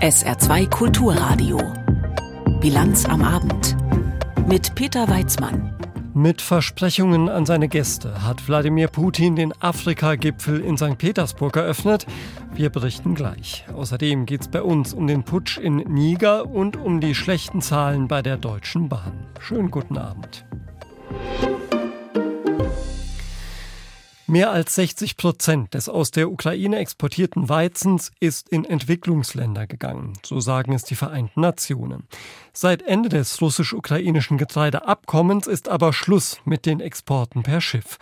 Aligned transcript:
SR2 0.00 0.70
Kulturradio. 0.70 1.60
Bilanz 2.60 3.04
am 3.04 3.22
Abend. 3.22 3.76
Mit 4.46 4.74
Peter 4.74 5.08
Weizmann. 5.08 5.74
Mit 6.14 6.40
Versprechungen 6.40 7.28
an 7.28 7.46
seine 7.46 7.68
Gäste 7.68 8.22
hat 8.22 8.48
Wladimir 8.48 8.88
Putin 8.88 9.36
den 9.36 9.52
Afrika-Gipfel 9.60 10.60
in 10.60 10.76
St. 10.76 10.98
Petersburg 10.98 11.56
eröffnet. 11.56 12.06
Wir 12.54 12.70
berichten 12.70 13.14
gleich. 13.14 13.64
Außerdem 13.74 14.24
geht 14.26 14.40
es 14.42 14.48
bei 14.48 14.62
uns 14.62 14.94
um 14.94 15.06
den 15.06 15.24
Putsch 15.24 15.58
in 15.58 15.76
Niger 15.76 16.46
und 16.46 16.76
um 16.76 17.00
die 17.00 17.14
schlechten 17.14 17.60
Zahlen 17.60 18.08
bei 18.08 18.22
der 18.22 18.36
Deutschen 18.36 18.88
Bahn. 18.88 19.26
Schönen 19.40 19.70
guten 19.70 19.98
Abend. 19.98 20.44
Mehr 24.30 24.50
als 24.50 24.74
60 24.74 25.16
Prozent 25.16 25.72
des 25.72 25.88
aus 25.88 26.10
der 26.10 26.30
Ukraine 26.30 26.76
exportierten 26.80 27.48
Weizens 27.48 28.12
ist 28.20 28.50
in 28.50 28.66
Entwicklungsländer 28.66 29.66
gegangen, 29.66 30.12
so 30.22 30.38
sagen 30.38 30.74
es 30.74 30.84
die 30.84 30.96
Vereinten 30.96 31.40
Nationen. 31.40 32.06
Seit 32.52 32.82
Ende 32.82 33.08
des 33.08 33.40
russisch-ukrainischen 33.40 34.36
Getreideabkommens 34.36 35.46
ist 35.46 35.70
aber 35.70 35.94
Schluss 35.94 36.42
mit 36.44 36.66
den 36.66 36.80
Exporten 36.80 37.42
per 37.42 37.62
Schiff. 37.62 37.96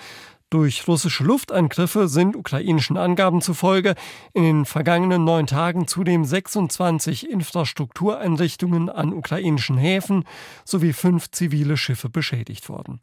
Durch 0.48 0.86
russische 0.86 1.24
Luftangriffe 1.24 2.06
sind 2.06 2.36
ukrainischen 2.36 2.96
Angaben 2.96 3.40
zufolge 3.40 3.96
in 4.32 4.44
den 4.44 4.64
vergangenen 4.64 5.24
neun 5.24 5.48
Tagen 5.48 5.88
zudem 5.88 6.24
26 6.24 7.28
Infrastruktureinrichtungen 7.28 8.88
an 8.88 9.12
ukrainischen 9.12 9.76
Häfen 9.76 10.22
sowie 10.64 10.92
fünf 10.92 11.32
zivile 11.32 11.76
Schiffe 11.76 12.08
beschädigt 12.08 12.68
worden. 12.68 13.00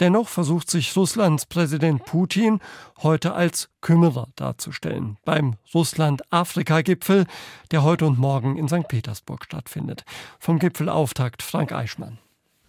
Dennoch 0.00 0.26
versucht 0.26 0.68
sich 0.68 0.96
Russlands 0.96 1.46
Präsident 1.46 2.06
Putin 2.06 2.58
heute 3.04 3.34
als 3.34 3.70
Kümmerer 3.82 4.26
darzustellen 4.34 5.16
beim 5.24 5.54
Russland-Afrika-Gipfel, 5.72 7.26
der 7.70 7.84
heute 7.84 8.04
und 8.04 8.18
morgen 8.18 8.56
in 8.56 8.66
St. 8.66 8.88
Petersburg 8.88 9.44
stattfindet. 9.44 10.04
Vom 10.40 10.58
Gipfelauftakt 10.58 11.44
Frank 11.44 11.70
Eichmann. 11.70 12.18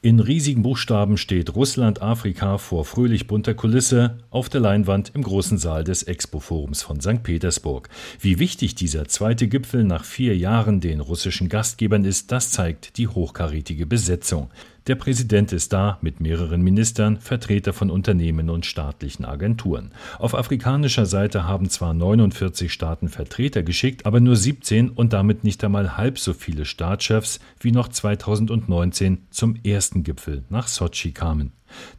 In 0.03 0.19
riesigen 0.19 0.63
Buchstaben 0.63 1.16
steht 1.16 1.53
Russland 1.53 2.02
Afrika 2.02 2.57
vor 2.57 2.85
fröhlich 2.85 3.27
bunter 3.27 3.53
Kulisse 3.53 4.17
auf 4.31 4.49
der 4.49 4.59
Leinwand 4.59 5.11
im 5.13 5.21
großen 5.21 5.59
Saal 5.59 5.83
des 5.83 6.02
Expo-Forums 6.02 6.81
von 6.81 6.99
St. 6.99 7.21
Petersburg. 7.21 7.88
Wie 8.19 8.39
wichtig 8.39 8.73
dieser 8.73 9.07
zweite 9.07 9.47
Gipfel 9.47 9.83
nach 9.83 10.03
vier 10.03 10.35
Jahren 10.35 10.81
den 10.81 11.02
russischen 11.02 11.49
Gastgebern 11.49 12.03
ist, 12.03 12.31
das 12.31 12.49
zeigt 12.49 12.97
die 12.97 13.09
hochkarätige 13.09 13.85
Besetzung. 13.85 14.49
Der 14.87 14.95
Präsident 14.95 15.53
ist 15.53 15.73
da 15.73 15.99
mit 16.01 16.21
mehreren 16.21 16.63
Ministern, 16.63 17.19
Vertreter 17.19 17.71
von 17.71 17.91
Unternehmen 17.91 18.49
und 18.49 18.65
staatlichen 18.65 19.25
Agenturen. 19.25 19.91
Auf 20.17 20.33
afrikanischer 20.33 21.05
Seite 21.05 21.45
haben 21.45 21.69
zwar 21.69 21.93
49 21.93 22.73
Staaten 22.73 23.07
Vertreter 23.07 23.61
geschickt, 23.61 24.07
aber 24.07 24.19
nur 24.19 24.35
17 24.35 24.89
und 24.89 25.13
damit 25.13 25.43
nicht 25.43 25.63
einmal 25.63 25.97
halb 25.97 26.17
so 26.17 26.33
viele 26.33 26.65
Staatschefs 26.65 27.39
wie 27.59 27.71
noch 27.71 27.89
2019 27.89 29.27
zum 29.29 29.55
ersten 29.63 30.03
Gipfel 30.03 30.45
nach 30.49 30.67
Sotschi 30.67 31.11
kamen. 31.11 31.51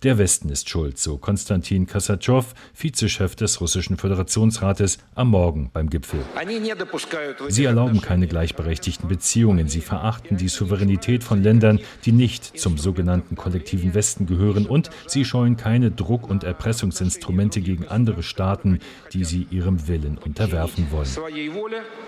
Der 0.02 0.18
Westen 0.18 0.48
ist 0.48 0.68
schuld, 0.68 0.98
so 0.98 1.18
Konstantin 1.18 1.86
Kassatschow, 1.86 2.54
Vizechef 2.74 3.36
des 3.36 3.60
Russischen 3.60 3.96
Föderationsrates, 3.96 4.98
am 5.14 5.28
Morgen 5.28 5.70
beim 5.72 5.90
Gipfel. 5.90 6.20
Sie 7.48 7.64
erlauben 7.64 8.00
keine 8.00 8.26
gleichberechtigten 8.26 9.08
Beziehungen. 9.08 9.68
Sie 9.68 9.80
verachten 9.80 10.36
die 10.36 10.48
Souveränität 10.48 11.24
von 11.24 11.42
Ländern, 11.42 11.80
die 12.04 12.12
nicht 12.12 12.58
zum 12.58 12.78
sogenannten 12.78 13.36
kollektiven 13.36 13.94
Westen 13.94 14.26
gehören. 14.26 14.66
Und 14.66 14.90
sie 15.06 15.24
scheuen 15.24 15.56
keine 15.56 15.90
Druck- 15.90 16.28
und 16.28 16.44
Erpressungsinstrumente 16.44 17.60
gegen 17.60 17.88
andere 17.88 18.22
Staaten, 18.22 18.80
die 19.12 19.24
sie 19.24 19.46
ihrem 19.50 19.88
Willen 19.88 20.18
unterwerfen 20.18 20.88
wollen. 20.90 21.08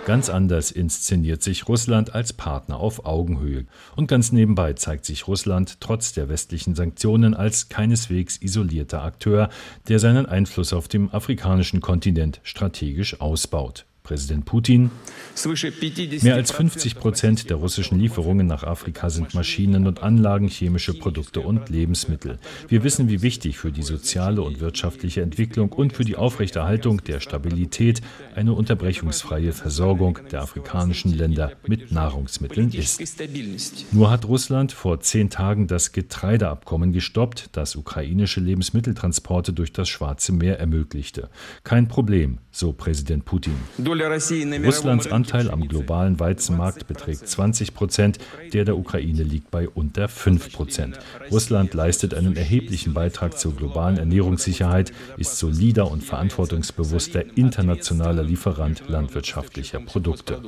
Ganz 0.06 0.28
anders 0.28 0.70
inszeniert 0.70 1.42
sich 1.42 1.68
Russland 1.68 2.14
als 2.14 2.32
Partner 2.32 2.78
auf 2.78 3.06
Augenhöhe. 3.06 3.64
Und 3.96 4.06
ganz 4.06 4.32
nebenbei 4.32 4.74
zeigt 4.74 5.04
sich 5.04 5.26
Russland 5.28 5.80
trotz 5.80 6.12
der 6.12 6.28
westlichen 6.28 6.74
Sanktionen 6.74 7.34
als 7.34 7.53
als 7.54 7.68
keineswegs 7.68 8.42
isolierter 8.42 9.04
Akteur, 9.04 9.48
der 9.86 10.00
seinen 10.00 10.26
Einfluss 10.26 10.72
auf 10.72 10.88
dem 10.88 11.14
afrikanischen 11.14 11.80
Kontinent 11.80 12.40
strategisch 12.42 13.20
ausbaut. 13.20 13.86
Präsident 14.04 14.44
Putin. 14.44 14.90
Mehr 16.20 16.34
als 16.34 16.52
50 16.52 16.96
Prozent 16.96 17.48
der 17.48 17.56
russischen 17.56 17.98
Lieferungen 17.98 18.46
nach 18.46 18.62
Afrika 18.62 19.08
sind 19.08 19.32
Maschinen 19.32 19.86
und 19.86 20.02
Anlagen, 20.02 20.48
chemische 20.48 20.92
Produkte 20.92 21.40
und 21.40 21.70
Lebensmittel. 21.70 22.38
Wir 22.68 22.84
wissen, 22.84 23.08
wie 23.08 23.22
wichtig 23.22 23.56
für 23.56 23.72
die 23.72 23.82
soziale 23.82 24.42
und 24.42 24.60
wirtschaftliche 24.60 25.22
Entwicklung 25.22 25.72
und 25.72 25.94
für 25.94 26.04
die 26.04 26.16
Aufrechterhaltung 26.16 27.02
der 27.02 27.18
Stabilität 27.20 28.02
eine 28.34 28.52
unterbrechungsfreie 28.52 29.52
Versorgung 29.52 30.18
der 30.30 30.42
afrikanischen 30.42 31.14
Länder 31.14 31.52
mit 31.66 31.90
Nahrungsmitteln 31.90 32.72
ist. 32.72 33.02
Nur 33.90 34.10
hat 34.10 34.26
Russland 34.26 34.72
vor 34.72 35.00
zehn 35.00 35.30
Tagen 35.30 35.66
das 35.66 35.92
Getreideabkommen 35.92 36.92
gestoppt, 36.92 37.48
das 37.52 37.74
ukrainische 37.74 38.40
Lebensmitteltransporte 38.40 39.54
durch 39.54 39.72
das 39.72 39.88
Schwarze 39.88 40.32
Meer 40.32 40.60
ermöglichte. 40.60 41.30
Kein 41.62 41.88
Problem, 41.88 42.36
so 42.50 42.74
Präsident 42.74 43.24
Putin. 43.24 43.54
Russlands 44.64 45.06
Anteil 45.06 45.50
am 45.50 45.68
globalen 45.68 46.18
Weizenmarkt 46.18 46.86
beträgt 46.86 47.28
20 47.28 47.74
Prozent, 47.74 48.18
der 48.52 48.64
der 48.64 48.76
Ukraine 48.76 49.22
liegt 49.22 49.50
bei 49.50 49.68
unter 49.68 50.08
5 50.08 50.52
Prozent. 50.52 50.98
Russland 51.30 51.74
leistet 51.74 52.14
einen 52.14 52.36
erheblichen 52.36 52.94
Beitrag 52.94 53.38
zur 53.38 53.54
globalen 53.54 53.98
Ernährungssicherheit, 53.98 54.92
ist 55.16 55.38
solider 55.38 55.90
und 55.90 56.02
verantwortungsbewusster 56.02 57.36
internationaler 57.36 58.22
Lieferant 58.22 58.82
landwirtschaftlicher 58.88 59.80
Produkte. 59.80 60.40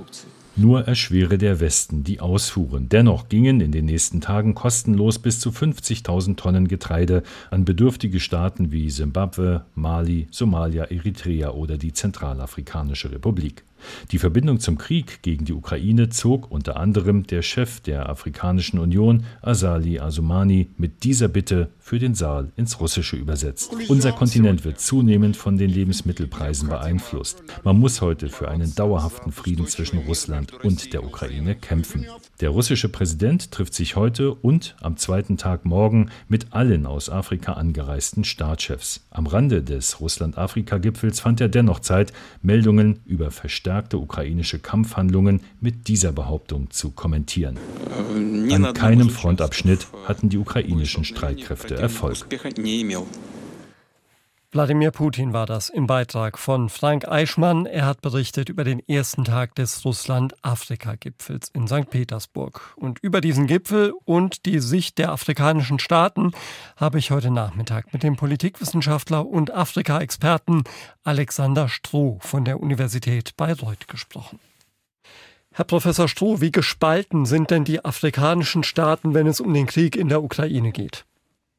Nur 0.59 0.87
erschwere 0.87 1.37
der 1.37 1.61
Westen 1.61 2.03
die 2.03 2.21
Ausfuhren. 2.21 2.89
Dennoch 2.89 3.28
gingen 3.28 3.61
in 3.61 3.72
den 3.72 3.84
nächsten 3.84 4.22
Tagen 4.22 4.55
kostenlos 4.55 5.19
bis 5.19 5.39
zu 5.39 5.50
50.000 5.50 6.37
Tonnen 6.37 6.67
Getreide 6.67 7.22
an 7.50 7.67
bedürftige 7.67 8.21
Staaten 8.21 8.72
wie 8.72 8.89
Simbabwe, 8.89 9.66
Mali, 9.75 10.28
Somalia, 10.31 10.84
Eritrea 10.84 11.50
oder 11.50 11.77
die 11.77 11.93
Zentralafrikanische 11.93 13.12
Republik. 13.12 13.65
Die 14.11 14.19
Verbindung 14.19 14.61
zum 14.61 14.79
Krieg 14.79 15.23
gegen 15.23 15.45
die 15.45 15.53
Ukraine 15.53 16.09
zog 16.09 16.51
unter 16.51 16.77
anderem 16.77 17.27
der 17.27 17.43
Chef 17.43 17.81
der 17.81 18.09
Afrikanischen 18.09 18.79
Union, 18.79 19.25
Azali 19.43 19.99
Asumani, 19.99 20.69
mit 20.77 21.05
dieser 21.05 21.29
Bitte 21.29 21.71
für 21.79 21.99
den 21.99 22.15
Saal 22.15 22.53
ins 22.57 22.81
Russische 22.81 23.17
übersetzt. 23.17 23.75
Unser 23.89 24.13
Kontinent 24.13 24.65
wird 24.65 24.81
zunehmend 24.81 25.37
von 25.37 25.57
den 25.57 25.71
Lebensmittelpreisen 25.71 26.69
beeinflusst. 26.69 27.43
Man 27.65 27.79
muss 27.79 28.01
heute 28.01 28.29
für 28.29 28.49
einen 28.49 28.75
dauerhaften 28.75 29.33
Frieden 29.33 29.67
zwischen 29.67 29.99
Russland 30.01 30.53
und 30.65 30.93
der 30.93 31.05
Ukraine 31.05 31.55
kämpfen. 31.55 32.07
Der 32.41 32.51
russische 32.51 32.89
Präsident 32.89 33.53
trifft 33.53 33.75
sich 33.75 33.97
heute 33.97 34.35
und 34.35 34.77
am 34.81 34.97
zweiten 34.97 35.37
Tag 35.37 35.65
morgen 35.65 36.11
mit 36.29 36.53
allen 36.53 36.87
aus 36.87 37.09
Afrika 37.09 37.53
angereisten 37.53 38.25
Staatschefs. 38.25 39.06
Am 39.16 39.27
Rande 39.27 39.62
des 39.62 39.99
Russland-Afrika-Gipfels 39.99 41.21
fand 41.21 41.41
er 41.41 41.49
dennoch 41.49 41.81
Zeit, 41.81 42.12
Meldungen 42.43 43.00
über 43.06 43.31
verstärkte 43.31 43.97
ukrainische 43.97 44.59
Kampfhandlungen 44.59 45.41
mit 45.59 45.88
dieser 45.88 46.12
Behauptung 46.12 46.71
zu 46.71 46.91
kommentieren. 46.91 47.56
An 48.53 48.75
keinem 48.75 49.09
Frontabschnitt 49.09 49.87
hatten 50.04 50.28
die 50.28 50.37
ukrainischen 50.37 51.04
Streitkräfte 51.04 51.77
Erfolg. 51.77 52.27
Wladimir 54.53 54.93
Putin 54.93 55.33
war 55.33 55.45
das 55.45 55.69
im 55.69 55.89
Beitrag 55.89 56.39
von 56.39 56.69
Frank 56.69 57.09
Eichmann. 57.09 57.67
Er 57.67 57.84
hat 57.84 58.01
berichtet 58.01 58.49
über 58.49 58.62
den 58.62 58.79
ersten 58.89 59.25
Tag 59.25 59.57
des 59.57 59.84
Russland-Afrika-Gipfels 59.84 61.51
in 61.53 61.67
St. 61.67 61.91
Petersburg. 61.91 62.75
Und 62.77 63.01
über 63.01 63.21
diesen 63.21 63.49
Gipfel 63.49 63.93
und 64.05 64.47
die 64.47 64.61
Sicht 64.61 64.99
der 64.99 65.11
afrikanischen 65.11 65.81
Staaten 65.81 66.31
habe 66.77 66.99
ich 66.99 67.11
heute 67.11 67.33
Nachmittag 67.33 67.93
mit 67.93 68.05
dem 68.05 68.15
Politikwissenschaftler 68.17 69.27
und 69.27 69.53
Afrika-Experten 69.53 70.63
Alexander 71.03 71.69
Stroh 71.69 72.19
von 72.23 72.45
der 72.45 72.61
Universität 72.61 73.37
Bayreuth 73.37 73.89
gesprochen. 73.89 74.39
Herr 75.53 75.65
Professor 75.65 76.07
Stroh, 76.07 76.41
wie 76.41 76.53
gespalten 76.53 77.27
sind 77.27 77.51
denn 77.51 77.65
die 77.65 77.84
afrikanischen 77.84 78.63
Staaten, 78.63 79.13
wenn 79.13 79.27
es 79.27 79.41
um 79.41 79.53
den 79.53 79.66
Krieg 79.66 79.97
in 79.97 80.09
der 80.09 80.22
Ukraine 80.22 80.71
geht? 80.71 81.04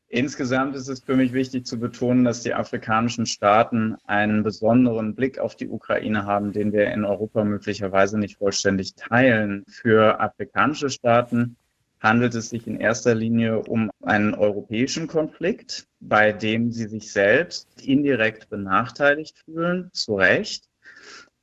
Insgesamt 0.09 0.74
ist 0.77 0.88
es 0.88 1.01
für 1.01 1.18
mich 1.18 1.33
wichtig 1.33 1.65
zu 1.65 1.77
betonen, 1.80 2.24
dass 2.24 2.42
die 2.42 2.54
afrikanischen 2.54 3.25
Staaten 3.25 3.98
einen 4.06 4.42
besonderen 4.42 5.15
Blick 5.15 5.38
auf 5.38 5.57
die 5.57 5.68
Ukraine 5.68 6.25
haben, 6.25 6.54
den 6.54 6.71
wir 6.71 6.92
in 6.92 7.04
Europa 7.04 7.44
möglicherweise 7.44 8.18
nicht 8.18 8.38
vollständig 8.38 8.95
teilen. 8.95 9.65
Für 9.68 10.21
afrikanische 10.21 10.89
Staaten 10.89 11.57
handelt 12.00 12.36
es 12.36 12.50
sich 12.50 12.68
in 12.68 12.80
erster 12.80 13.15
Linie 13.15 13.59
um 13.59 13.89
einen 14.01 14.33
europäischen 14.33 15.07
Konflikt, 15.07 15.88
bei 16.00 16.31
dem 16.31 16.71
sie 16.71 16.88
sich 16.88 17.12
selbst 17.12 17.68
indirekt 17.83 18.50
benachteiligt 18.50 19.44
fühlen, 19.44 19.89
zu 19.92 20.15
Recht, 20.15 20.69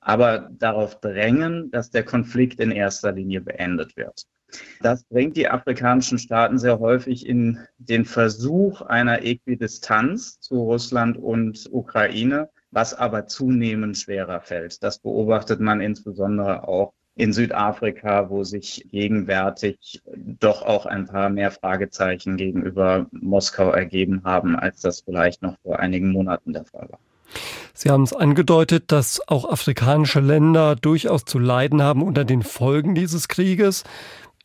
aber 0.01 0.49
darauf 0.53 1.01
drängen, 1.01 1.71
dass 1.71 1.91
der 1.91 2.05
Konflikt 2.05 2.61
in 2.61 2.71
erster 2.71 3.13
Linie 3.13 3.43
beendet 3.43 3.95
wird. 3.99 4.25
Das 4.81 5.05
bringt 5.05 5.37
die 5.37 5.49
afrikanischen 5.49 6.19
Staaten 6.19 6.59
sehr 6.59 6.79
häufig 6.79 7.27
in 7.27 7.59
den 7.79 8.05
Versuch 8.05 8.83
einer 8.83 9.25
Äquidistanz 9.25 10.41
zu 10.41 10.63
Russland 10.63 11.17
und 11.17 11.69
Ukraine, 11.71 12.51
was 12.71 12.95
aber 12.95 13.27
zunehmend 13.27 13.97
schwerer 13.97 14.41
fällt. 14.41 14.83
Das 14.83 14.99
beobachtet 14.99 15.61
man 15.61 15.81
insbesondere 15.81 16.67
auch 16.67 16.93
in 17.17 17.33
Südafrika, 17.33 18.29
wo 18.29 18.43
sich 18.43 18.87
gegenwärtig 18.91 20.03
doch 20.15 20.63
auch 20.63 20.85
ein 20.85 21.07
paar 21.07 21.29
mehr 21.29 21.53
Fragezeichen 21.53 22.37
gegenüber 22.37 23.07
Moskau 23.13 23.71
ergeben 23.71 24.23
haben, 24.25 24.57
als 24.57 24.81
das 24.81 25.01
vielleicht 25.01 25.43
noch 25.43 25.57
vor 25.63 25.79
einigen 25.79 26.11
Monaten 26.11 26.53
der 26.53 26.65
Fall 26.65 26.89
war. 26.91 26.99
Sie 27.73 27.91
haben 27.91 28.05
es 28.05 28.13
angedeutet, 28.13 28.93
dass 28.93 29.21
auch 29.27 29.51
afrikanische 29.51 30.21
Länder 30.21 30.77
durchaus 30.77 31.25
zu 31.25 31.39
leiden 31.39 31.83
haben 31.83 32.03
unter 32.03 32.25
den 32.25 32.43
Folgen 32.43 32.95
dieses 32.95 33.29
Krieges. 33.29 33.85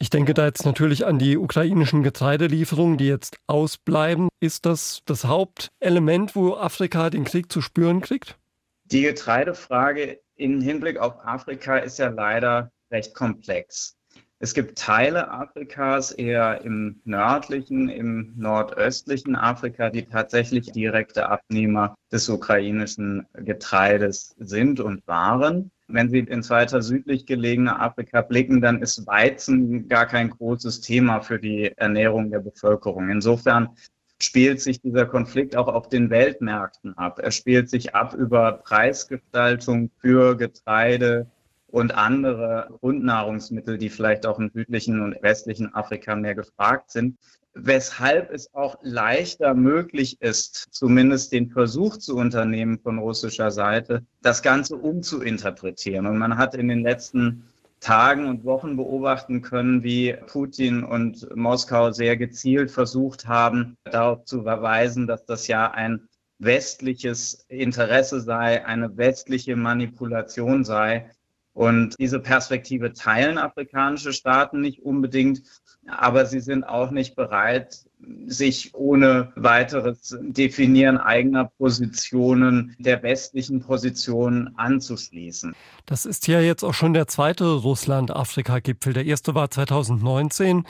Ich 0.01 0.09
denke 0.09 0.33
da 0.33 0.45
jetzt 0.45 0.65
natürlich 0.65 1.05
an 1.05 1.19
die 1.19 1.37
ukrainischen 1.37 2.03
Getreidelieferungen, 2.03 2.97
die 2.97 3.07
jetzt 3.07 3.37
ausbleiben. 3.47 4.29
Ist 4.39 4.65
das 4.65 5.01
das 5.05 5.25
Hauptelement, 5.25 6.37
wo 6.37 6.55
Afrika 6.55 7.09
den 7.09 7.25
Krieg 7.25 7.51
zu 7.51 7.61
spüren 7.61 7.99
kriegt? 7.99 8.39
Die 8.85 9.01
Getreidefrage 9.01 10.21
im 10.35 10.61
Hinblick 10.61 10.97
auf 10.97 11.15
Afrika 11.25 11.77
ist 11.77 11.99
ja 11.99 12.07
leider 12.07 12.71
recht 12.89 13.13
komplex. 13.13 13.98
Es 14.41 14.53
gibt 14.53 14.79
Teile 14.79 15.31
Afrikas, 15.31 16.13
eher 16.13 16.61
im 16.63 17.01
nördlichen, 17.03 17.89
im 17.89 18.35
nordöstlichen 18.37 19.35
Afrika, 19.35 19.89
die 19.89 20.05
tatsächlich 20.05 20.71
direkte 20.71 21.27
Abnehmer 21.27 21.95
des 22.09 22.29
ukrainischen 22.29 23.27
Getreides 23.33 24.35
sind 24.39 24.79
und 24.79 25.05
waren. 25.07 25.71
Wenn 25.89 26.09
Sie 26.09 26.19
ins 26.19 26.49
weiter 26.49 26.81
südlich 26.81 27.25
gelegene 27.25 27.81
Afrika 27.81 28.21
blicken, 28.21 28.61
dann 28.61 28.81
ist 28.81 29.05
Weizen 29.05 29.89
gar 29.89 30.05
kein 30.05 30.29
großes 30.29 30.79
Thema 30.79 31.19
für 31.19 31.39
die 31.39 31.73
Ernährung 31.75 32.31
der 32.31 32.39
Bevölkerung. 32.39 33.09
Insofern 33.09 33.75
spielt 34.21 34.61
sich 34.61 34.79
dieser 34.79 35.05
Konflikt 35.05 35.57
auch 35.57 35.67
auf 35.67 35.89
den 35.89 36.09
Weltmärkten 36.09 36.97
ab. 36.97 37.19
Er 37.19 37.31
spielt 37.31 37.69
sich 37.69 37.93
ab 37.93 38.13
über 38.13 38.53
Preisgestaltung 38.53 39.91
für 39.99 40.37
Getreide 40.37 41.27
und 41.71 41.95
andere 41.95 42.69
Grundnahrungsmittel, 42.79 43.77
die 43.77 43.89
vielleicht 43.89 44.25
auch 44.25 44.39
im 44.39 44.51
südlichen 44.53 45.01
und 45.01 45.21
westlichen 45.21 45.73
Afrika 45.73 46.15
mehr 46.15 46.35
gefragt 46.35 46.91
sind. 46.91 47.17
Weshalb 47.53 48.31
es 48.31 48.53
auch 48.53 48.77
leichter 48.81 49.53
möglich 49.53 50.21
ist, 50.21 50.67
zumindest 50.71 51.33
den 51.33 51.49
Versuch 51.49 51.97
zu 51.97 52.15
unternehmen 52.15 52.79
von 52.79 52.99
russischer 52.99 53.51
Seite, 53.51 54.05
das 54.21 54.41
Ganze 54.41 54.75
umzuinterpretieren. 54.75 56.05
Und 56.05 56.17
man 56.17 56.37
hat 56.37 56.55
in 56.55 56.67
den 56.67 56.81
letzten 56.81 57.43
Tagen 57.79 58.27
und 58.27 58.43
Wochen 58.43 58.75
beobachten 58.75 59.41
können, 59.41 59.83
wie 59.83 60.15
Putin 60.27 60.83
und 60.83 61.33
Moskau 61.35 61.91
sehr 61.91 62.17
gezielt 62.17 62.71
versucht 62.71 63.27
haben, 63.27 63.77
darauf 63.83 64.25
zu 64.25 64.43
verweisen, 64.43 65.07
dass 65.07 65.25
das 65.25 65.47
ja 65.47 65.71
ein 65.71 66.07
westliches 66.39 67.45
Interesse 67.47 68.21
sei, 68.21 68.65
eine 68.65 68.97
westliche 68.97 69.55
Manipulation 69.55 70.63
sei. 70.63 71.09
Und 71.53 71.95
diese 71.99 72.19
Perspektive 72.19 72.93
teilen 72.93 73.37
afrikanische 73.37 74.13
Staaten 74.13 74.61
nicht 74.61 74.81
unbedingt, 74.81 75.41
aber 75.87 76.25
sie 76.25 76.39
sind 76.39 76.63
auch 76.63 76.91
nicht 76.91 77.15
bereit, 77.15 77.85
sich 78.27 78.73
ohne 78.75 79.33
weiteres 79.35 80.17
Definieren 80.21 80.97
eigener 80.97 81.45
Positionen 81.57 82.75
der 82.79 83.03
westlichen 83.03 83.61
Position 83.61 84.51
anzuschließen. 84.55 85.53
Das 85.85 86.05
ist 86.05 86.27
ja 86.27 86.39
jetzt 86.39 86.63
auch 86.63 86.73
schon 86.73 86.93
der 86.93 87.07
zweite 87.07 87.45
Russland-Afrika-Gipfel. 87.45 88.93
Der 88.93 89.05
erste 89.05 89.35
war 89.35 89.51
2019. 89.51 90.63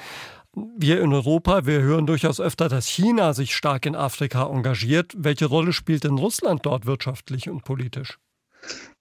Wir 0.56 1.02
in 1.02 1.14
Europa, 1.14 1.68
wir 1.68 1.82
hören 1.82 2.08
durchaus 2.08 2.42
öfter, 2.42 2.70
dass 2.70 2.88
China 2.88 3.34
sich 3.34 3.56
stark 3.56 3.86
in 3.86 3.96
Afrika 3.96 4.48
engagiert. 4.48 5.14
Welche 5.16 5.46
Rolle 5.46 5.74
spielt 5.74 6.04
denn 6.04 6.18
Russland 6.18 6.66
dort 6.66 6.88
wirtschaftlich 6.88 7.50
und 7.50 7.64
politisch? 7.64 8.18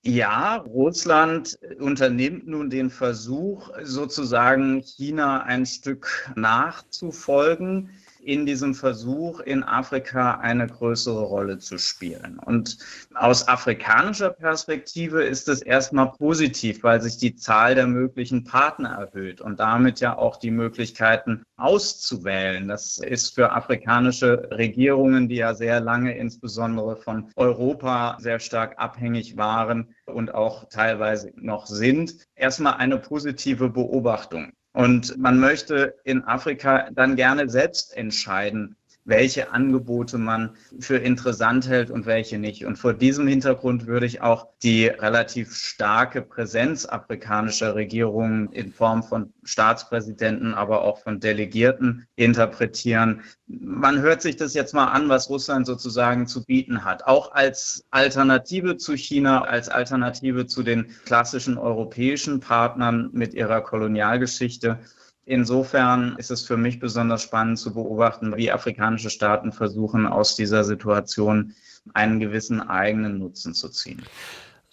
Ja, 0.03 0.57
Russland 0.57 1.59
unternimmt 1.81 2.47
nun 2.47 2.71
den 2.71 2.89
Versuch, 2.91 3.71
sozusagen 3.83 4.83
China 4.83 5.43
ein 5.43 5.67
Stück 5.67 6.31
nachzufolgen 6.37 7.91
in 8.29 8.45
diesem 8.45 8.75
Versuch, 8.75 9.41
in 9.41 9.63
Afrika 9.63 10.35
eine 10.35 10.67
größere 10.67 11.23
Rolle 11.23 11.59
zu 11.59 11.79
spielen. 11.79 12.39
Und 12.39 12.77
aus 13.15 13.49
afrikanischer 13.49 14.29
Perspektive 14.29 15.25
ist 15.25 15.49
es 15.49 15.63
erstmal 15.63 16.13
positiv, 16.13 16.83
weil 16.83 17.01
sich 17.01 17.17
die 17.17 17.37
Zahl 17.37 17.75
der 17.75 17.87
möglichen 17.87 18.45
Partner 18.45 18.91
erhöht 18.91 19.41
und 19.41 19.59
damit 19.59 20.01
ja 20.01 20.19
auch 20.19 20.37
die 20.37 20.51
Möglichkeiten 20.51 21.43
auszuwählen. 21.57 22.69
Das 22.69 22.99
ist 22.99 23.35
für 23.35 23.53
afrikanische 23.53 24.47
Regierungen, 24.51 25.31
die 25.31 25.37
ja 25.37 25.55
sehr 25.55 25.81
lange 25.81 26.15
insbesondere 26.15 26.97
von 26.97 27.31
Europa 27.35 28.19
sehr 28.21 28.41
stark 28.41 28.79
abhängig 28.79 29.39
waren 29.39 29.95
und 30.05 30.35
auch 30.35 30.69
teilweise 30.69 31.33
noch 31.37 31.65
sind, 31.65 32.15
erstmal 32.35 32.75
eine 32.75 32.99
positive 32.99 33.71
Beobachtung. 33.71 34.53
Und 34.79 35.19
man 35.19 35.41
möchte 35.41 35.97
in 36.05 36.23
Afrika 36.23 36.89
dann 36.93 37.17
gerne 37.17 37.49
selbst 37.49 37.97
entscheiden, 37.97 38.77
welche 39.09 39.53
Angebote 39.53 40.19
man 40.19 40.51
für 40.79 40.99
interessant 40.99 41.67
hält 41.67 41.91
und 41.91 42.05
welche 42.05 42.39
nicht. 42.39 42.67
Und 42.67 42.77
vor 42.77 42.93
diesem 42.93 43.27
Hintergrund 43.27 43.87
würde 43.87 44.05
ich 44.05 44.21
auch 44.21 44.49
die 44.63 44.87
relativ 44.87 45.55
starke 45.55 46.21
Präsenz 46.21 46.85
afrikanischer 46.85 47.75
Regierungen 47.75 48.53
in 48.53 48.71
Form 48.71 49.03
von 49.03 49.33
Staatspräsidenten, 49.45 50.53
aber 50.53 50.83
auch 50.83 50.99
von 50.99 51.21
Delegierten 51.21 52.07
interpretieren. 52.17 53.23
Man 53.47 54.03
hört 54.03 54.21
sich 54.21 54.37
das 54.37 54.53
jetzt 54.53 54.75
mal 54.75 54.89
an, 54.89 55.09
was 55.09 55.31
Russland 55.31 55.67
sozusagen 55.67 56.27
zu 56.27 56.45
bieten 56.45 56.85
hat. 56.85 57.07
Auch 57.07 57.33
als 57.33 57.87
Alternative 57.91 58.77
zu 58.77 58.95
China, 58.95 59.41
als 59.41 59.71
Alternative 59.71 60.47
zu 60.47 60.63
den 60.63 60.95
klassischen 61.07 61.57
europäischen 61.57 62.41
Partnern 62.41 63.09
mit 63.13 63.33
ihrer 63.33 63.63
Kolonialgeschichte. 63.63 64.81
Insofern 65.29 66.17
ist 66.17 66.31
es 66.31 66.47
für 66.47 66.57
mich 66.57 66.81
besonders 66.81 67.23
spannend 67.23 67.59
zu 67.59 67.75
beobachten, 67.75 68.35
wie 68.39 68.51
afrikanische 68.51 69.11
Staaten 69.11 69.53
versuchen, 69.53 70.07
aus 70.07 70.37
dieser 70.37 70.65
Situation 70.65 71.53
einen 71.93 72.19
gewissen 72.19 72.63
eigenen 72.63 73.19
Nutzen 73.19 73.53
zu 73.53 73.69
ziehen. 73.69 74.03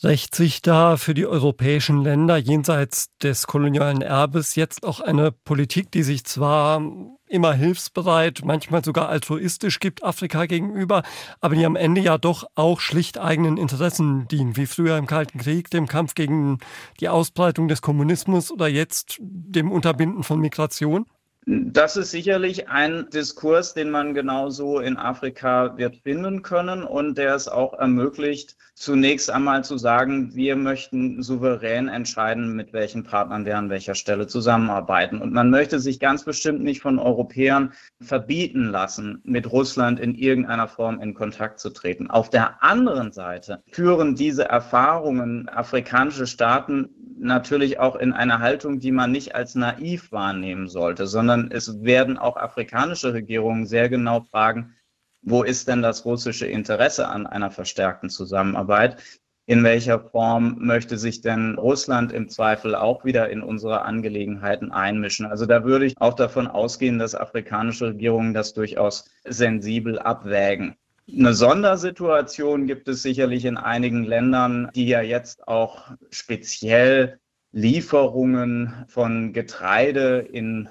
Rächt 0.01 0.33
sich 0.33 0.61
da 0.61 0.95
für 0.95 1.13
die 1.13 1.25
europäischen 1.25 2.03
Länder 2.03 2.37
jenseits 2.37 3.09
des 3.17 3.47
kolonialen 3.47 4.01
Erbes 4.01 4.55
jetzt 4.55 4.85
auch 4.85 5.01
eine 5.01 5.33
Politik, 5.33 5.91
die 5.91 6.03
sich 6.03 6.23
zwar 6.23 6.81
immer 7.27 7.53
hilfsbereit, 7.53 8.41
manchmal 8.43 8.83
sogar 8.83 9.09
altruistisch 9.09 9.79
gibt 9.79 10.03
Afrika 10.03 10.45
gegenüber, 10.45 11.03
aber 11.41 11.55
die 11.55 11.65
am 11.65 11.75
Ende 11.75 12.01
ja 12.01 12.17
doch 12.17 12.45
auch 12.55 12.79
schlicht 12.79 13.17
eigenen 13.17 13.57
Interessen 13.57 14.27
dienen, 14.27 14.57
wie 14.57 14.65
früher 14.65 14.97
im 14.97 15.07
Kalten 15.07 15.39
Krieg, 15.39 15.69
dem 15.69 15.87
Kampf 15.87 16.15
gegen 16.15 16.59
die 16.99 17.09
Ausbreitung 17.09 17.67
des 17.67 17.81
Kommunismus 17.81 18.51
oder 18.51 18.67
jetzt 18.67 19.17
dem 19.19 19.71
Unterbinden 19.71 20.23
von 20.23 20.39
Migration? 20.39 21.05
Das 21.47 21.95
ist 21.95 22.09
sicherlich 22.09 22.69
ein 22.69 23.07
Diskurs, 23.11 23.75
den 23.75 23.91
man 23.91 24.15
genauso 24.15 24.79
in 24.79 24.97
Afrika 24.97 25.77
wird 25.77 25.97
finden 25.97 26.41
können 26.41 26.81
und 26.81 27.19
der 27.19 27.35
es 27.35 27.47
auch 27.47 27.73
ermöglicht, 27.73 28.57
zunächst 28.73 29.29
einmal 29.29 29.63
zu 29.63 29.77
sagen, 29.77 30.33
wir 30.33 30.55
möchten 30.55 31.21
souverän 31.21 31.87
entscheiden, 31.87 32.55
mit 32.55 32.73
welchen 32.73 33.03
Partnern 33.03 33.45
wir 33.45 33.59
an 33.59 33.69
welcher 33.69 33.93
Stelle 33.93 34.25
zusammenarbeiten. 34.25 35.21
Und 35.21 35.33
man 35.33 35.51
möchte 35.51 35.79
sich 35.79 35.99
ganz 35.99 36.23
bestimmt 36.25 36.63
nicht 36.63 36.81
von 36.81 36.97
Europäern 36.97 37.73
verbieten 38.01 38.65
lassen, 38.65 39.21
mit 39.23 39.51
Russland 39.51 39.99
in 39.99 40.15
irgendeiner 40.15 40.67
Form 40.67 40.99
in 40.99 41.13
Kontakt 41.13 41.59
zu 41.59 41.69
treten. 41.69 42.09
Auf 42.09 42.31
der 42.31 42.63
anderen 42.63 43.11
Seite 43.11 43.61
führen 43.71 44.15
diese 44.15 44.45
Erfahrungen 44.45 45.47
afrikanische 45.47 46.25
Staaten 46.25 46.89
natürlich 47.25 47.79
auch 47.79 47.95
in 47.95 48.13
eine 48.13 48.39
Haltung, 48.39 48.79
die 48.79 48.91
man 48.91 49.11
nicht 49.11 49.35
als 49.35 49.55
naiv 49.55 50.11
wahrnehmen 50.11 50.67
sollte, 50.67 51.07
sondern 51.07 51.51
es 51.51 51.83
werden 51.83 52.17
auch 52.17 52.37
afrikanische 52.37 53.13
Regierungen 53.13 53.65
sehr 53.65 53.89
genau 53.89 54.21
fragen, 54.21 54.75
wo 55.21 55.43
ist 55.43 55.67
denn 55.67 55.81
das 55.81 56.05
russische 56.05 56.45
Interesse 56.45 57.07
an 57.07 57.25
einer 57.25 57.51
verstärkten 57.51 58.09
Zusammenarbeit? 58.09 59.01
In 59.47 59.63
welcher 59.63 59.99
Form 59.99 60.57
möchte 60.59 60.97
sich 60.97 61.21
denn 61.21 61.55
Russland 61.55 62.11
im 62.11 62.29
Zweifel 62.29 62.75
auch 62.75 63.05
wieder 63.05 63.29
in 63.29 63.41
unsere 63.43 63.81
Angelegenheiten 63.83 64.71
einmischen? 64.71 65.25
Also 65.25 65.45
da 65.45 65.63
würde 65.63 65.85
ich 65.85 65.99
auch 65.99 66.13
davon 66.13 66.47
ausgehen, 66.47 66.99
dass 66.99 67.15
afrikanische 67.15 67.87
Regierungen 67.87 68.33
das 68.33 68.53
durchaus 68.53 69.09
sensibel 69.23 69.99
abwägen. 69.99 70.77
Eine 71.07 71.35
Sondersituation 71.35 72.65
gibt 72.65 72.87
es 72.87 73.03
sicherlich 73.03 73.45
in 73.45 73.57
einigen 73.57 74.03
Ländern, 74.03 74.71
die 74.73 74.87
ja 74.87 75.01
jetzt 75.01 75.47
auch 75.47 75.91
speziell 76.09 77.19
Lieferungen 77.51 78.85
von 78.87 79.31
Getreide 79.31 80.19
in 80.19 80.67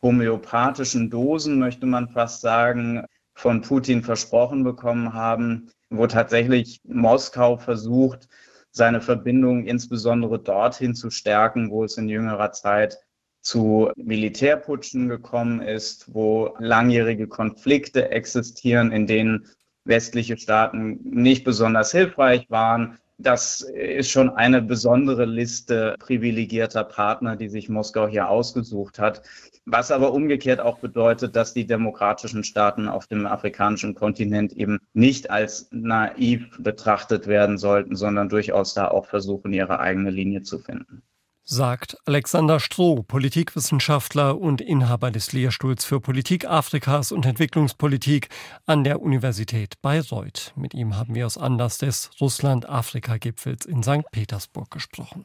homöopathischen 0.00 1.10
Dosen, 1.10 1.58
möchte 1.58 1.84
man 1.84 2.08
fast 2.08 2.42
sagen, 2.42 3.04
von 3.34 3.60
Putin 3.60 4.02
versprochen 4.02 4.62
bekommen 4.62 5.12
haben, 5.12 5.70
wo 5.90 6.06
tatsächlich 6.06 6.80
Moskau 6.84 7.56
versucht, 7.58 8.28
seine 8.70 9.00
Verbindung 9.00 9.66
insbesondere 9.66 10.38
dorthin 10.38 10.94
zu 10.94 11.10
stärken, 11.10 11.70
wo 11.70 11.82
es 11.82 11.98
in 11.98 12.08
jüngerer 12.08 12.52
Zeit 12.52 12.98
zu 13.40 13.90
Militärputschen 13.96 15.08
gekommen 15.08 15.60
ist, 15.60 16.12
wo 16.14 16.54
langjährige 16.58 17.26
Konflikte 17.28 18.10
existieren, 18.10 18.90
in 18.90 19.06
denen 19.06 19.48
westliche 19.86 20.36
Staaten 20.36 21.00
nicht 21.02 21.44
besonders 21.44 21.92
hilfreich 21.92 22.50
waren. 22.50 22.98
Das 23.18 23.62
ist 23.62 24.10
schon 24.10 24.28
eine 24.28 24.60
besondere 24.60 25.24
Liste 25.24 25.94
privilegierter 25.98 26.84
Partner, 26.84 27.36
die 27.36 27.48
sich 27.48 27.70
Moskau 27.70 28.06
hier 28.06 28.28
ausgesucht 28.28 28.98
hat. 28.98 29.22
Was 29.64 29.90
aber 29.90 30.12
umgekehrt 30.12 30.60
auch 30.60 30.78
bedeutet, 30.78 31.34
dass 31.34 31.54
die 31.54 31.66
demokratischen 31.66 32.44
Staaten 32.44 32.88
auf 32.88 33.06
dem 33.06 33.26
afrikanischen 33.26 33.94
Kontinent 33.94 34.52
eben 34.52 34.78
nicht 34.92 35.30
als 35.30 35.68
naiv 35.72 36.46
betrachtet 36.58 37.26
werden 37.26 37.56
sollten, 37.56 37.96
sondern 37.96 38.28
durchaus 38.28 38.74
da 38.74 38.88
auch 38.88 39.06
versuchen, 39.06 39.52
ihre 39.52 39.80
eigene 39.80 40.10
Linie 40.10 40.42
zu 40.42 40.58
finden 40.58 41.02
sagt 41.46 41.96
Alexander 42.04 42.58
Stroh, 42.58 43.04
Politikwissenschaftler 43.04 44.38
und 44.38 44.60
Inhaber 44.60 45.12
des 45.12 45.32
Lehrstuhls 45.32 45.84
für 45.84 46.00
Politik 46.00 46.44
Afrikas 46.44 47.12
und 47.12 47.24
Entwicklungspolitik 47.24 48.28
an 48.66 48.82
der 48.82 49.00
Universität 49.00 49.80
Bayreuth. 49.80 50.52
Mit 50.56 50.74
ihm 50.74 50.96
haben 50.96 51.14
wir 51.14 51.24
aus 51.24 51.38
Anlass 51.38 51.78
des 51.78 52.10
Russland-Afrika-Gipfels 52.20 53.64
in 53.64 53.82
St. 53.84 54.10
Petersburg 54.10 54.70
gesprochen. 54.72 55.24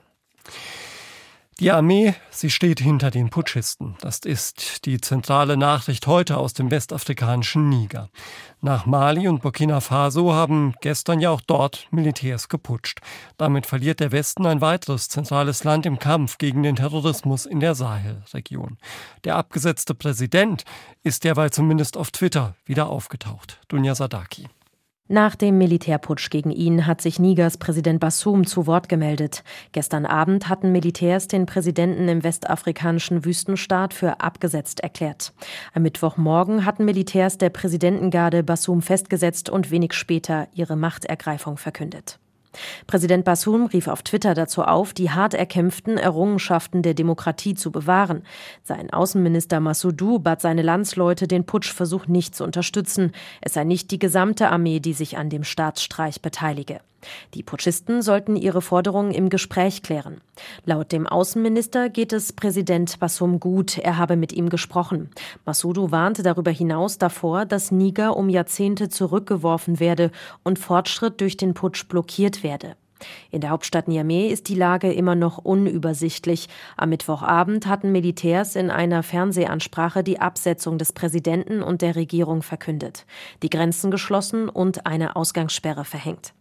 Die 1.61 1.71
Armee, 1.71 2.15
sie 2.31 2.49
steht 2.49 2.79
hinter 2.79 3.11
den 3.11 3.29
Putschisten. 3.29 3.95
Das 4.01 4.17
ist 4.17 4.87
die 4.87 4.99
zentrale 4.99 5.57
Nachricht 5.57 6.07
heute 6.07 6.37
aus 6.37 6.53
dem 6.53 6.71
westafrikanischen 6.71 7.69
Niger. 7.69 8.09
Nach 8.61 8.87
Mali 8.87 9.27
und 9.27 9.43
Burkina 9.43 9.79
Faso 9.79 10.33
haben 10.33 10.73
gestern 10.81 11.19
ja 11.19 11.29
auch 11.29 11.41
dort 11.41 11.87
Militärs 11.91 12.49
geputscht. 12.49 13.01
Damit 13.37 13.67
verliert 13.67 13.99
der 13.99 14.11
Westen 14.11 14.47
ein 14.47 14.59
weiteres 14.59 15.07
zentrales 15.07 15.63
Land 15.63 15.85
im 15.85 15.99
Kampf 15.99 16.39
gegen 16.39 16.63
den 16.63 16.77
Terrorismus 16.77 17.45
in 17.45 17.59
der 17.59 17.75
Sahelregion. 17.75 18.79
Der 19.23 19.35
abgesetzte 19.35 19.93
Präsident 19.93 20.63
ist 21.03 21.25
derweil 21.25 21.51
zumindest 21.51 21.95
auf 21.95 22.09
Twitter 22.09 22.55
wieder 22.65 22.89
aufgetaucht. 22.89 23.59
Dunja 23.67 23.93
Sadaki. 23.93 24.47
Nach 25.07 25.35
dem 25.35 25.57
Militärputsch 25.57 26.29
gegen 26.29 26.51
ihn 26.51 26.87
hat 26.87 27.01
sich 27.01 27.19
Nigers 27.19 27.57
Präsident 27.57 27.99
Bassoum 27.99 28.47
zu 28.47 28.65
Wort 28.65 28.87
gemeldet. 28.87 29.43
Gestern 29.73 30.05
Abend 30.05 30.47
hatten 30.47 30.71
Militärs 30.71 31.27
den 31.27 31.45
Präsidenten 31.45 32.07
im 32.07 32.23
westafrikanischen 32.23 33.25
Wüstenstaat 33.25 33.93
für 33.93 34.21
abgesetzt 34.21 34.79
erklärt. 34.79 35.33
Am 35.73 35.81
Mittwochmorgen 35.81 36.65
hatten 36.65 36.85
Militärs 36.85 37.37
der 37.37 37.49
Präsidentengarde 37.49 38.41
Bassoum 38.41 38.81
festgesetzt 38.81 39.49
und 39.49 39.69
wenig 39.69 39.93
später 39.93 40.47
ihre 40.53 40.77
Machtergreifung 40.77 41.57
verkündet. 41.57 42.19
Präsident 42.87 43.25
Bassoum 43.25 43.65
rief 43.67 43.87
auf 43.87 44.03
Twitter 44.03 44.33
dazu 44.33 44.63
auf, 44.63 44.93
die 44.93 45.11
hart 45.11 45.33
erkämpften 45.33 45.97
Errungenschaften 45.97 46.81
der 46.81 46.93
Demokratie 46.93 47.55
zu 47.55 47.71
bewahren. 47.71 48.23
Sein 48.63 48.91
Außenminister 48.91 49.59
Massoudou 49.59 50.19
bat 50.19 50.41
seine 50.41 50.61
Landsleute, 50.61 51.27
den 51.27 51.45
Putschversuch 51.45 52.07
nicht 52.07 52.35
zu 52.35 52.43
unterstützen. 52.43 53.13
Es 53.41 53.53
sei 53.53 53.63
nicht 53.63 53.91
die 53.91 53.99
gesamte 53.99 54.49
Armee, 54.49 54.79
die 54.79 54.93
sich 54.93 55.17
an 55.17 55.29
dem 55.29 55.43
Staatsstreich 55.43 56.21
beteilige. 56.21 56.81
Die 57.33 57.43
Putschisten 57.43 58.01
sollten 58.01 58.35
ihre 58.35 58.61
Forderungen 58.61 59.11
im 59.11 59.29
Gespräch 59.29 59.81
klären. 59.83 60.21
Laut 60.65 60.91
dem 60.91 61.07
Außenminister 61.07 61.89
geht 61.89 62.13
es 62.13 62.33
Präsident 62.33 62.99
Bassoum 62.99 63.39
gut, 63.39 63.77
er 63.77 63.97
habe 63.97 64.15
mit 64.15 64.33
ihm 64.33 64.49
gesprochen. 64.49 65.09
Massoudou 65.45 65.91
warnte 65.91 66.23
darüber 66.23 66.51
hinaus 66.51 66.97
davor, 66.97 67.45
dass 67.45 67.71
Niger 67.71 68.17
um 68.17 68.29
Jahrzehnte 68.29 68.89
zurückgeworfen 68.89 69.79
werde 69.79 70.11
und 70.43 70.59
Fortschritt 70.59 71.21
durch 71.21 71.37
den 71.37 71.53
Putsch 71.53 71.87
blockiert 71.87 72.43
werde. 72.43 72.75
In 73.29 73.41
der 73.41 73.49
Hauptstadt 73.49 73.87
Niamey 73.87 74.27
ist 74.27 74.47
die 74.47 74.55
Lage 74.55 74.91
immer 74.91 75.15
noch 75.15 75.37
unübersichtlich. 75.37 76.49
Am 76.77 76.89
Mittwochabend 76.89 77.67
hatten 77.67 77.91
Militärs 77.91 78.55
in 78.55 78.69
einer 78.69 79.03
Fernsehansprache 79.03 80.03
die 80.03 80.19
Absetzung 80.19 80.77
des 80.77 80.93
Präsidenten 80.93 81.63
und 81.63 81.81
der 81.81 81.95
Regierung 81.95 82.41
verkündet, 82.41 83.05
die 83.43 83.49
Grenzen 83.49 83.91
geschlossen 83.91 84.49
und 84.49 84.85
eine 84.85 85.15
Ausgangssperre 85.15 85.85
verhängt. 85.85 86.33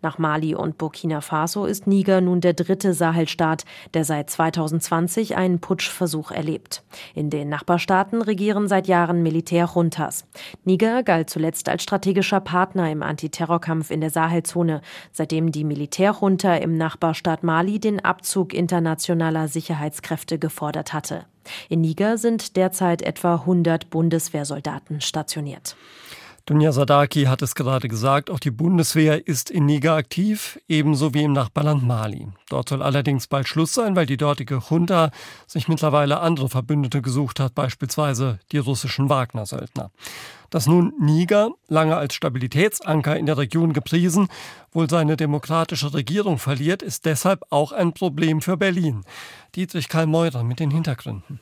Nach 0.00 0.18
Mali 0.18 0.54
und 0.54 0.78
Burkina 0.78 1.20
Faso 1.20 1.64
ist 1.64 1.86
Niger 1.86 2.20
nun 2.20 2.40
der 2.40 2.54
dritte 2.54 2.94
Sahelstaat, 2.94 3.64
der 3.94 4.04
seit 4.04 4.30
2020 4.30 5.36
einen 5.36 5.60
Putschversuch 5.60 6.30
erlebt. 6.30 6.82
In 7.14 7.30
den 7.30 7.48
Nachbarstaaten 7.48 8.22
regieren 8.22 8.68
seit 8.68 8.86
Jahren 8.86 9.22
Militärjuntas. 9.22 10.26
Niger 10.64 11.02
galt 11.02 11.30
zuletzt 11.30 11.68
als 11.68 11.82
strategischer 11.82 12.40
Partner 12.40 12.90
im 12.90 13.02
Antiterrorkampf 13.02 13.90
in 13.90 14.00
der 14.00 14.10
Sahelzone, 14.10 14.80
seitdem 15.12 15.52
die 15.52 15.64
Militärjunta 15.64 16.56
im 16.56 16.76
Nachbarstaat 16.76 17.42
Mali 17.42 17.78
den 17.78 18.04
Abzug 18.04 18.54
internationaler 18.54 19.48
Sicherheitskräfte 19.48 20.38
gefordert 20.38 20.92
hatte. 20.92 21.26
In 21.68 21.80
Niger 21.80 22.18
sind 22.18 22.56
derzeit 22.56 23.02
etwa 23.02 23.34
100 23.34 23.90
Bundeswehrsoldaten 23.90 25.00
stationiert. 25.00 25.76
Dunja 26.44 26.72
Sadaki 26.72 27.24
hat 27.24 27.40
es 27.40 27.54
gerade 27.54 27.86
gesagt, 27.86 28.28
auch 28.28 28.40
die 28.40 28.50
Bundeswehr 28.50 29.28
ist 29.28 29.48
in 29.48 29.64
Niger 29.64 29.94
aktiv, 29.94 30.58
ebenso 30.66 31.14
wie 31.14 31.22
im 31.22 31.32
Nachbarland 31.32 31.84
Mali. 31.84 32.26
Dort 32.48 32.68
soll 32.68 32.82
allerdings 32.82 33.28
bald 33.28 33.46
Schluss 33.46 33.74
sein, 33.74 33.94
weil 33.94 34.06
die 34.06 34.16
dortige 34.16 34.60
Junta 34.68 35.12
sich 35.46 35.68
mittlerweile 35.68 36.18
andere 36.18 36.48
Verbündete 36.48 37.00
gesucht 37.00 37.38
hat, 37.38 37.54
beispielsweise 37.54 38.40
die 38.50 38.58
russischen 38.58 39.08
Wagner-Söldner. 39.08 39.92
Dass 40.50 40.66
nun 40.66 40.92
Niger, 41.00 41.50
lange 41.68 41.96
als 41.96 42.14
Stabilitätsanker 42.14 43.16
in 43.16 43.26
der 43.26 43.38
Region 43.38 43.72
gepriesen, 43.72 44.26
wohl 44.72 44.90
seine 44.90 45.16
demokratische 45.16 45.94
Regierung 45.94 46.38
verliert, 46.38 46.82
ist 46.82 47.06
deshalb 47.06 47.44
auch 47.50 47.70
ein 47.70 47.92
Problem 47.92 48.40
für 48.40 48.56
Berlin. 48.56 49.04
Dietrich 49.54 49.88
Karl 49.88 50.08
Meurer 50.08 50.42
mit 50.42 50.58
den 50.58 50.72
Hintergründen. 50.72 51.38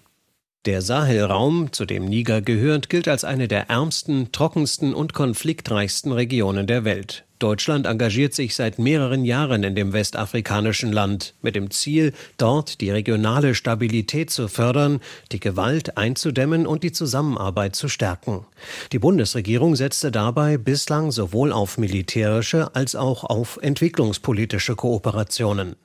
Der 0.66 0.82
Sahelraum, 0.82 1.72
zu 1.72 1.86
dem 1.86 2.04
Niger 2.04 2.42
gehört, 2.42 2.90
gilt 2.90 3.08
als 3.08 3.24
eine 3.24 3.48
der 3.48 3.70
ärmsten, 3.70 4.30
trockensten 4.30 4.92
und 4.92 5.14
konfliktreichsten 5.14 6.12
Regionen 6.12 6.66
der 6.66 6.84
Welt. 6.84 7.24
Deutschland 7.38 7.86
engagiert 7.86 8.34
sich 8.34 8.54
seit 8.54 8.78
mehreren 8.78 9.24
Jahren 9.24 9.64
in 9.64 9.74
dem 9.74 9.94
westafrikanischen 9.94 10.92
Land 10.92 11.32
mit 11.40 11.56
dem 11.56 11.70
Ziel, 11.70 12.12
dort 12.36 12.82
die 12.82 12.90
regionale 12.90 13.54
Stabilität 13.54 14.30
zu 14.30 14.48
fördern, 14.48 15.00
die 15.32 15.40
Gewalt 15.40 15.96
einzudämmen 15.96 16.66
und 16.66 16.82
die 16.82 16.92
Zusammenarbeit 16.92 17.74
zu 17.74 17.88
stärken. 17.88 18.44
Die 18.92 18.98
Bundesregierung 18.98 19.76
setzte 19.76 20.10
dabei 20.10 20.58
bislang 20.58 21.10
sowohl 21.10 21.52
auf 21.52 21.78
militärische 21.78 22.74
als 22.74 22.94
auch 22.94 23.24
auf 23.24 23.58
entwicklungspolitische 23.62 24.76
Kooperationen. 24.76 25.76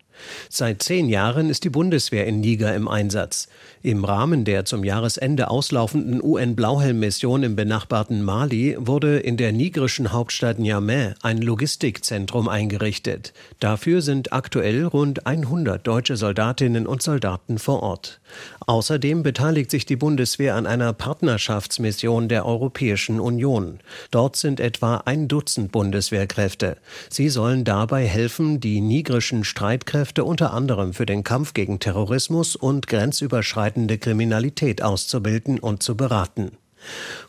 Seit 0.49 0.83
zehn 0.83 1.09
Jahren 1.09 1.49
ist 1.49 1.63
die 1.63 1.69
Bundeswehr 1.69 2.25
in 2.25 2.39
Niger 2.39 2.73
im 2.75 2.87
Einsatz. 2.87 3.47
Im 3.81 4.03
Rahmen 4.03 4.45
der 4.45 4.65
zum 4.65 4.83
Jahresende 4.83 5.49
auslaufenden 5.49 6.23
UN-Blauhelm-Mission 6.23 7.43
im 7.43 7.55
benachbarten 7.55 8.23
Mali 8.23 8.75
wurde 8.79 9.19
in 9.19 9.37
der 9.37 9.51
nigerischen 9.51 10.11
Hauptstadt 10.11 10.59
Niamey 10.59 11.13
ein 11.21 11.41
Logistikzentrum 11.41 12.47
eingerichtet. 12.47 13.33
Dafür 13.59 14.01
sind 14.01 14.33
aktuell 14.33 14.85
rund 14.85 15.27
100 15.27 15.85
deutsche 15.85 16.17
Soldatinnen 16.17 16.87
und 16.87 17.03
Soldaten 17.03 17.59
vor 17.59 17.83
Ort. 17.83 18.19
Außerdem 18.65 19.21
beteiligt 19.21 19.69
sich 19.69 19.85
die 19.85 19.95
Bundeswehr 19.95 20.55
an 20.55 20.65
einer 20.65 20.91
Partnerschaftsmission 20.93 22.27
der 22.27 22.45
Europäischen 22.45 23.19
Union. 23.19 23.79
Dort 24.09 24.35
sind 24.35 24.59
etwa 24.59 25.03
ein 25.05 25.27
Dutzend 25.27 25.71
Bundeswehrkräfte. 25.71 26.77
Sie 27.09 27.29
sollen 27.29 27.63
dabei 27.63 28.07
helfen, 28.07 28.59
die 28.59 28.81
nigerischen 28.81 29.43
Streitkräfte 29.43 30.04
unter 30.23 30.53
anderem 30.53 30.93
für 30.93 31.05
den 31.05 31.23
Kampf 31.23 31.53
gegen 31.53 31.79
Terrorismus 31.79 32.55
und 32.55 32.87
grenzüberschreitende 32.87 33.97
Kriminalität 33.97 34.81
auszubilden 34.81 35.59
und 35.59 35.83
zu 35.83 35.97
beraten. 35.97 36.51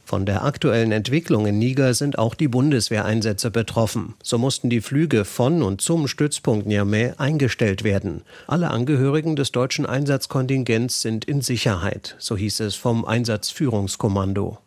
Von 0.04 0.26
der 0.26 0.45
aktuellen 0.45 0.92
Entwicklung 0.92 1.47
in 1.47 1.59
Niger 1.59 1.95
sind 1.95 2.18
auch 2.18 2.35
die 2.35 2.49
Bundeswehreinsätze 2.49 3.50
betroffen. 3.50 4.14
So 4.23 4.38
mussten 4.38 4.71
die 4.71 4.80
Flüge 4.80 5.25
von 5.25 5.62
und 5.62 5.80
zum 5.80 6.09
Stützpunkt 6.09 6.66
Niamey 6.66 7.12
eingestellt 7.18 7.83
werden. 7.83 8.23
Alle 8.47 8.71
Angehörigen 8.71 9.35
des 9.37 9.52
deutschen 9.52 9.87
Einsatzkontingents 9.87 11.00
sind 11.02 11.25
in 11.25 11.40
Sicherheit, 11.40 12.16
so 12.18 12.37
hieß 12.37 12.61
es 12.61 12.75
vom 12.75 13.04
Einsatzführungskommando. 13.04 14.59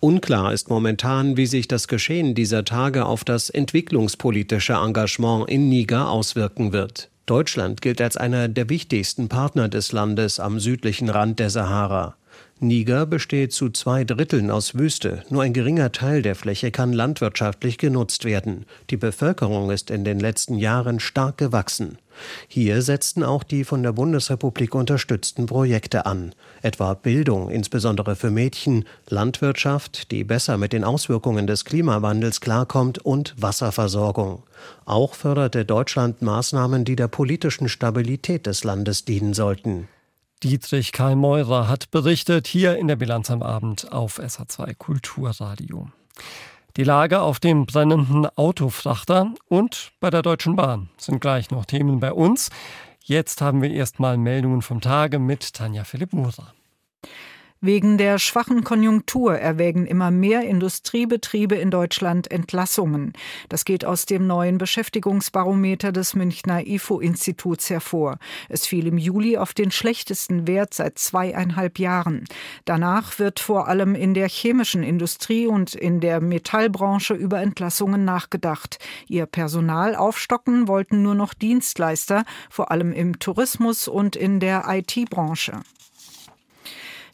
Unklar 0.00 0.52
ist 0.52 0.70
momentan, 0.70 1.36
wie 1.36 1.46
sich 1.46 1.66
das 1.68 1.88
Geschehen 1.88 2.34
dieser 2.34 2.64
Tage 2.64 3.06
auf 3.06 3.24
das 3.24 3.50
entwicklungspolitische 3.50 4.74
Engagement 4.74 5.48
in 5.48 5.68
Niger 5.68 6.10
auswirken 6.10 6.72
wird. 6.72 7.10
Deutschland 7.26 7.82
gilt 7.82 8.00
als 8.00 8.16
einer 8.16 8.46
der 8.46 8.68
wichtigsten 8.68 9.28
Partner 9.28 9.68
des 9.68 9.90
Landes 9.90 10.38
am 10.38 10.60
südlichen 10.60 11.10
Rand 11.10 11.40
der 11.40 11.50
Sahara. 11.50 12.16
Niger 12.60 13.04
besteht 13.04 13.52
zu 13.52 13.68
zwei 13.70 14.04
Dritteln 14.04 14.50
aus 14.50 14.76
Wüste. 14.76 15.24
Nur 15.28 15.42
ein 15.42 15.52
geringer 15.52 15.90
Teil 15.90 16.22
der 16.22 16.36
Fläche 16.36 16.70
kann 16.70 16.92
landwirtschaftlich 16.92 17.78
genutzt 17.78 18.24
werden. 18.24 18.64
Die 18.90 18.96
Bevölkerung 18.96 19.70
ist 19.70 19.90
in 19.90 20.04
den 20.04 20.20
letzten 20.20 20.56
Jahren 20.56 21.00
stark 21.00 21.36
gewachsen. 21.36 21.98
Hier 22.48 22.82
setzten 22.82 23.22
auch 23.22 23.42
die 23.42 23.64
von 23.64 23.82
der 23.82 23.92
Bundesrepublik 23.92 24.74
unterstützten 24.74 25.46
Projekte 25.46 26.06
an, 26.06 26.34
etwa 26.62 26.94
Bildung, 26.94 27.50
insbesondere 27.50 28.16
für 28.16 28.30
Mädchen, 28.30 28.84
Landwirtschaft, 29.08 30.10
die 30.10 30.24
besser 30.24 30.58
mit 30.58 30.72
den 30.72 30.84
Auswirkungen 30.84 31.46
des 31.46 31.64
Klimawandels 31.64 32.40
klarkommt, 32.40 32.98
und 32.98 33.34
Wasserversorgung. 33.38 34.42
Auch 34.84 35.14
förderte 35.14 35.64
Deutschland 35.64 36.22
Maßnahmen, 36.22 36.84
die 36.84 36.96
der 36.96 37.08
politischen 37.08 37.68
Stabilität 37.68 38.46
des 38.46 38.64
Landes 38.64 39.04
dienen 39.04 39.34
sollten. 39.34 39.88
Dietrich 40.42 40.92
Karl 40.92 41.16
Meurer 41.16 41.66
hat 41.66 41.90
berichtet 41.90 42.46
hier 42.46 42.76
in 42.76 42.88
der 42.88 42.96
Bilanz 42.96 43.30
am 43.30 43.42
Abend 43.42 43.90
auf 43.90 44.20
SA2 44.20 44.74
Kulturradio. 44.74 45.88
Die 46.76 46.84
Lage 46.84 47.22
auf 47.22 47.40
dem 47.40 47.64
brennenden 47.64 48.26
Autofrachter 48.36 49.32
und 49.48 49.92
bei 49.98 50.10
der 50.10 50.20
Deutschen 50.20 50.56
Bahn 50.56 50.90
sind 50.98 51.20
gleich 51.20 51.50
noch 51.50 51.64
Themen 51.64 52.00
bei 52.00 52.12
uns. 52.12 52.50
Jetzt 53.02 53.40
haben 53.40 53.62
wir 53.62 53.70
erstmal 53.70 54.18
Meldungen 54.18 54.60
vom 54.60 54.82
Tage 54.82 55.18
mit 55.18 55.54
Tanja 55.54 55.84
Philipp 55.84 56.12
Murer. 56.12 56.52
Wegen 57.62 57.96
der 57.96 58.18
schwachen 58.18 58.64
Konjunktur 58.64 59.38
erwägen 59.38 59.86
immer 59.86 60.10
mehr 60.10 60.42
Industriebetriebe 60.42 61.54
in 61.54 61.70
Deutschland 61.70 62.30
Entlassungen. 62.30 63.14
Das 63.48 63.64
geht 63.64 63.86
aus 63.86 64.04
dem 64.04 64.26
neuen 64.26 64.58
Beschäftigungsbarometer 64.58 65.90
des 65.90 66.14
Münchner 66.14 66.66
IFO-Instituts 66.66 67.70
hervor. 67.70 68.18
Es 68.50 68.66
fiel 68.66 68.86
im 68.86 68.98
Juli 68.98 69.38
auf 69.38 69.54
den 69.54 69.70
schlechtesten 69.70 70.46
Wert 70.46 70.74
seit 70.74 70.98
zweieinhalb 70.98 71.78
Jahren. 71.78 72.24
Danach 72.66 73.18
wird 73.18 73.40
vor 73.40 73.68
allem 73.68 73.94
in 73.94 74.12
der 74.12 74.28
chemischen 74.28 74.82
Industrie 74.82 75.46
und 75.46 75.74
in 75.74 76.00
der 76.00 76.20
Metallbranche 76.20 77.14
über 77.14 77.40
Entlassungen 77.40 78.04
nachgedacht. 78.04 78.78
Ihr 79.08 79.24
Personal 79.24 79.96
aufstocken 79.96 80.68
wollten 80.68 81.02
nur 81.02 81.14
noch 81.14 81.32
Dienstleister, 81.32 82.24
vor 82.50 82.70
allem 82.70 82.92
im 82.92 83.18
Tourismus 83.18 83.88
und 83.88 84.14
in 84.14 84.40
der 84.40 84.64
IT-Branche. 84.68 85.62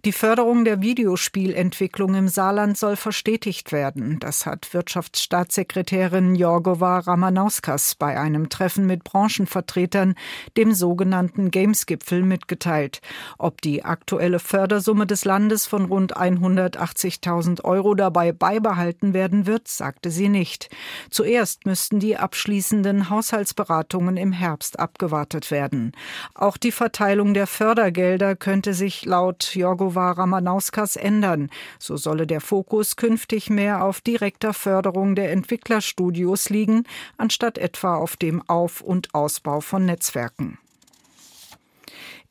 Die 0.05 0.11
Förderung 0.11 0.65
der 0.65 0.83
Videospielentwicklung 0.83 2.17
im 2.17 2.27
Saarland 2.27 2.77
soll 2.77 2.97
verstetigt 2.97 3.71
werden. 3.71 4.19
Das 4.19 4.47
hat 4.47 4.75
Wirtschaftsstaatssekretärin 4.75 6.35
Jorgova 6.35 6.99
Ramanauskas 6.99 7.95
bei 7.95 8.19
einem 8.19 8.49
Treffen 8.49 8.87
mit 8.87 9.05
Branchenvertretern, 9.05 10.17
dem 10.57 10.75
sogenannten 10.75 11.53
Games-Gipfel, 11.53 12.23
mitgeteilt. 12.25 13.01
Ob 13.39 13.61
die 13.63 13.85
aktuelle 13.85 14.41
Fördersumme 14.41 15.07
des 15.07 15.25
Landes 15.25 15.69
von 15.69 15.85
rund 15.85 16.17
180.000 16.17 17.63
Euro 17.63 17.95
dabei 17.95 18.33
beibehalten 18.33 19.15
werden 19.15 19.47
wird, 19.47 19.69
sagte 19.69 20.11
sie 20.11 20.29
nicht. 20.29 20.69
Zuerst 21.11 21.65
müssten 21.65 22.01
die 22.01 22.17
abschließenden 22.17 23.09
Haushaltsberatungen 23.09 24.17
im 24.17 24.33
Herbst 24.33 24.81
abgewartet 24.81 25.53
werden. 25.53 25.93
Auch 26.35 26.57
die 26.57 26.73
Verteilung 26.73 27.35
der 27.35 27.47
Fördergelder 27.47 28.35
könnte 28.35 28.75
sich 28.75 29.05
laut 29.05 29.55
Jorgova 29.55 29.92
Nova 29.93 30.13
Ramanauskas 30.13 30.97
ändern. 30.97 31.51
So 31.79 31.99
solle 31.99 32.27
der 32.27 32.41
Fokus 32.41 32.97
künftig 32.97 33.51
mehr 33.51 33.85
auf 33.85 34.01
direkter 34.01 34.55
Förderung 34.55 35.15
der 35.15 35.33
Entwicklerstudios 35.33 36.49
liegen, 36.49 36.85
anstatt 37.19 37.59
etwa 37.59 37.97
auf 37.97 38.17
dem 38.17 38.41
Auf- 38.49 38.81
und 38.81 39.15
Ausbau 39.15 39.61
von 39.61 39.85
Netzwerken. 39.85 40.57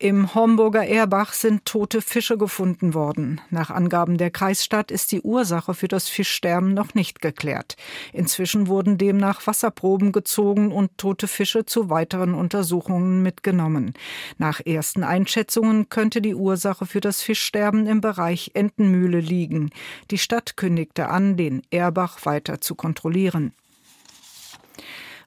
Im 0.02 0.34
Homburger 0.34 0.84
Erbach 0.84 1.32
sind 1.32 1.64
tote 1.66 2.02
Fische 2.02 2.36
gefunden 2.36 2.96
worden. 2.96 3.40
Nach 3.52 3.70
Angaben 3.70 4.18
der 4.18 4.32
Kreisstadt 4.32 4.90
ist 4.90 5.12
die 5.12 5.22
Ursache 5.22 5.76
für 5.76 5.88
das 5.88 6.10
Fischsterben 6.10 6.74
noch 6.74 6.96
nicht 6.96 7.22
geklärt. 7.22 7.76
Inzwischen 8.12 8.66
wurden 8.66 8.98
demnach 8.98 9.46
Wasserproben 9.46 10.12
gezogen 10.12 10.72
und 10.72 10.98
tote 10.98 11.28
Fische 11.28 11.66
zu 11.66 11.92
weiteren 11.92 12.34
Untersuchungen 12.34 13.22
mitgenommen. 13.22 13.94
Nach 14.40 14.60
ersten 14.66 15.04
Einschätzungen 15.04 15.88
könnte 15.90 16.20
die 16.20 16.34
Ursache 16.34 16.88
für 16.88 17.00
das 17.00 17.22
Fischsterben 17.22 17.86
im 17.86 18.02
Bereich 18.02 18.50
Entenmühle 18.56 19.20
liegen. 19.20 19.70
Die 20.10 20.18
Stadt 20.18 20.58
kündigte 20.58 21.10
an, 21.10 21.38
den 21.38 21.62
Erbach 21.70 22.26
weiter 22.26 22.60
zu 22.60 22.74
kontrollieren. 22.74 23.54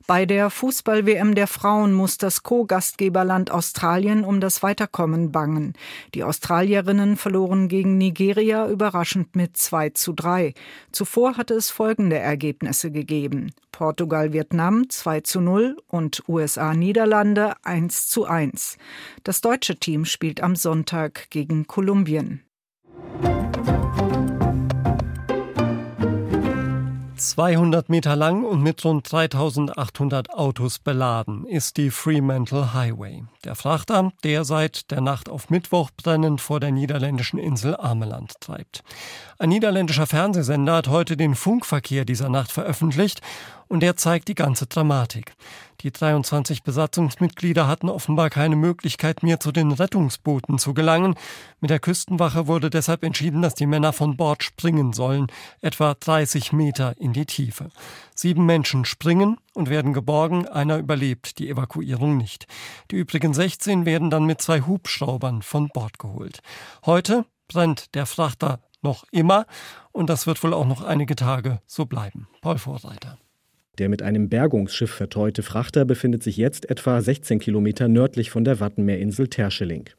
Bei 0.07 0.27
der 0.27 0.51
Fußball-WM 0.51 1.35
der 1.35 1.47
Frauen 1.47 1.95
muss 1.95 2.19
das 2.19 2.43
Co-Gastgeberland 2.43 3.51
Australien 3.51 4.23
um 4.23 4.39
das 4.39 4.63
Weiterkommen 4.63 5.33
bangen. 5.33 5.73
Die 6.13 6.25
Australierinnen 6.25 7.17
verloren 7.17 7.69
gegen 7.69 7.97
Nigeria 7.97 8.69
überraschend 8.69 9.35
mit 9.35 9.57
2 9.57 9.91
zu 9.91 10.13
3. 10.13 10.53
Zuvor 10.93 11.39
hatte 11.39 11.55
es 11.55 11.71
folgende 11.71 12.19
Ergebnisse 12.19 12.91
gegeben. 12.91 13.53
Portugal-Vietnam 13.73 14.91
2 14.91 15.21
zu 15.23 15.41
0 15.41 15.79
und 15.87 16.23
USA-Niederlande 16.29 17.55
1 17.63 18.09
zu 18.09 18.27
1. 18.27 18.77
Das 19.23 19.41
deutsche 19.41 19.77
Team 19.77 20.05
spielt 20.05 20.43
am 20.43 20.55
Sonntag 20.55 21.31
gegen 21.31 21.67
Kolumbien. 21.67 22.43
200 27.35 27.89
Meter 27.89 28.15
lang 28.15 28.45
und 28.45 28.63
mit 28.63 28.85
rund 28.85 29.11
3800 29.11 30.33
Autos 30.35 30.79
beladen 30.79 31.45
ist 31.49 31.79
die 31.79 31.91
Fremantle 31.91 32.75
Highway. 32.75 33.25
Der 33.43 33.57
Frachter, 33.57 34.13
der 34.23 34.45
seit 34.45 34.93
der 34.93 35.01
Nacht 35.01 35.29
auf 35.29 35.51
Mittwoch 35.51 35.91
brennend 35.97 36.41
vor 36.41 36.61
der 36.61 36.71
niederländischen 36.71 37.41
Insel 37.41 37.77
Ameland 37.77 38.35
treibt. 38.39 38.85
Ein 39.37 39.49
niederländischer 39.49 40.07
Fernsehsender 40.07 40.77
hat 40.77 40.87
heute 40.87 41.17
den 41.17 41.35
Funkverkehr 41.35 42.05
dieser 42.05 42.29
Nacht 42.29 42.53
veröffentlicht 42.53 43.21
und 43.75 43.81
der 43.81 43.97
zeigt 43.97 44.29
die 44.29 44.37
ganze 44.37 44.67
Dramatik. 44.69 45.35
Die 45.81 45.91
23 45.91 46.63
Besatzungsmitglieder 46.63 47.67
hatten 47.67 47.89
offenbar 47.89 48.31
keine 48.31 48.55
Möglichkeit 48.55 49.25
mehr 49.25 49.41
zu 49.41 49.51
den 49.51 49.73
Rettungsbooten 49.73 50.61
zu 50.61 50.75
gelangen. 50.75 51.17
Mit 51.59 51.71
der 51.71 51.81
Küstenwache 51.81 52.47
wurde 52.47 52.71
deshalb 52.71 53.03
entschieden, 53.03 53.43
dass 53.43 53.57
die 53.57 53.67
Männer 53.67 53.93
von 53.93 54.17
Bord 54.17 54.45
springen 54.45 54.93
sollen, 54.93 55.27
etwa 55.61 55.95
30 55.95 56.53
Meter 56.53 56.95
in 56.99 57.13
die 57.13 57.27
Tiefe. 57.27 57.71
Sieben 58.15 58.47
Menschen 58.47 58.85
springen 58.85 59.39
und 59.55 59.69
werden 59.69 59.93
geborgen, 59.93 60.47
einer 60.47 60.79
überlebt 60.79 61.41
die 61.41 61.49
Evakuierung 61.51 62.17
nicht. 62.17 62.47
Die 62.93 62.97
übrigen 62.97 63.35
16 63.35 63.87
werden 63.87 64.09
dann 64.09 64.25
mit 64.25 64.41
zwei 64.41 64.61
Hubschraubern 64.61 65.43
von 65.43 65.67
Bord 65.67 65.99
geholt. 65.99 66.43
Heute 66.87 67.25
brennt 67.49 67.93
der 67.97 68.07
Frachter 68.07 68.61
noch 68.83 69.03
immer 69.11 69.47
und 69.91 70.09
das 70.09 70.29
wird 70.29 70.41
wohl 70.45 70.55
auch 70.55 70.67
noch 70.67 70.85
einige 70.85 71.17
Tage 71.17 71.61
so 71.67 71.87
bleiben. 71.87 72.29
Paul 72.41 72.59
Vorreiter. 72.59 73.19
Der 73.79 73.89
mit 73.89 74.03
einem 74.03 74.29
Bergungsschiff 74.29 74.91
verteute 74.91 75.43
Frachter 75.43 75.85
befindet 75.85 76.23
sich 76.23 76.37
jetzt 76.37 76.71
etwa 76.71 77.01
16 77.01 77.41
Kilometer 77.41 77.89
nördlich 77.89 78.31
von 78.31 78.45
der 78.45 78.61
Wattenmeerinsel 78.61 79.29
Terscheling. 79.29 79.91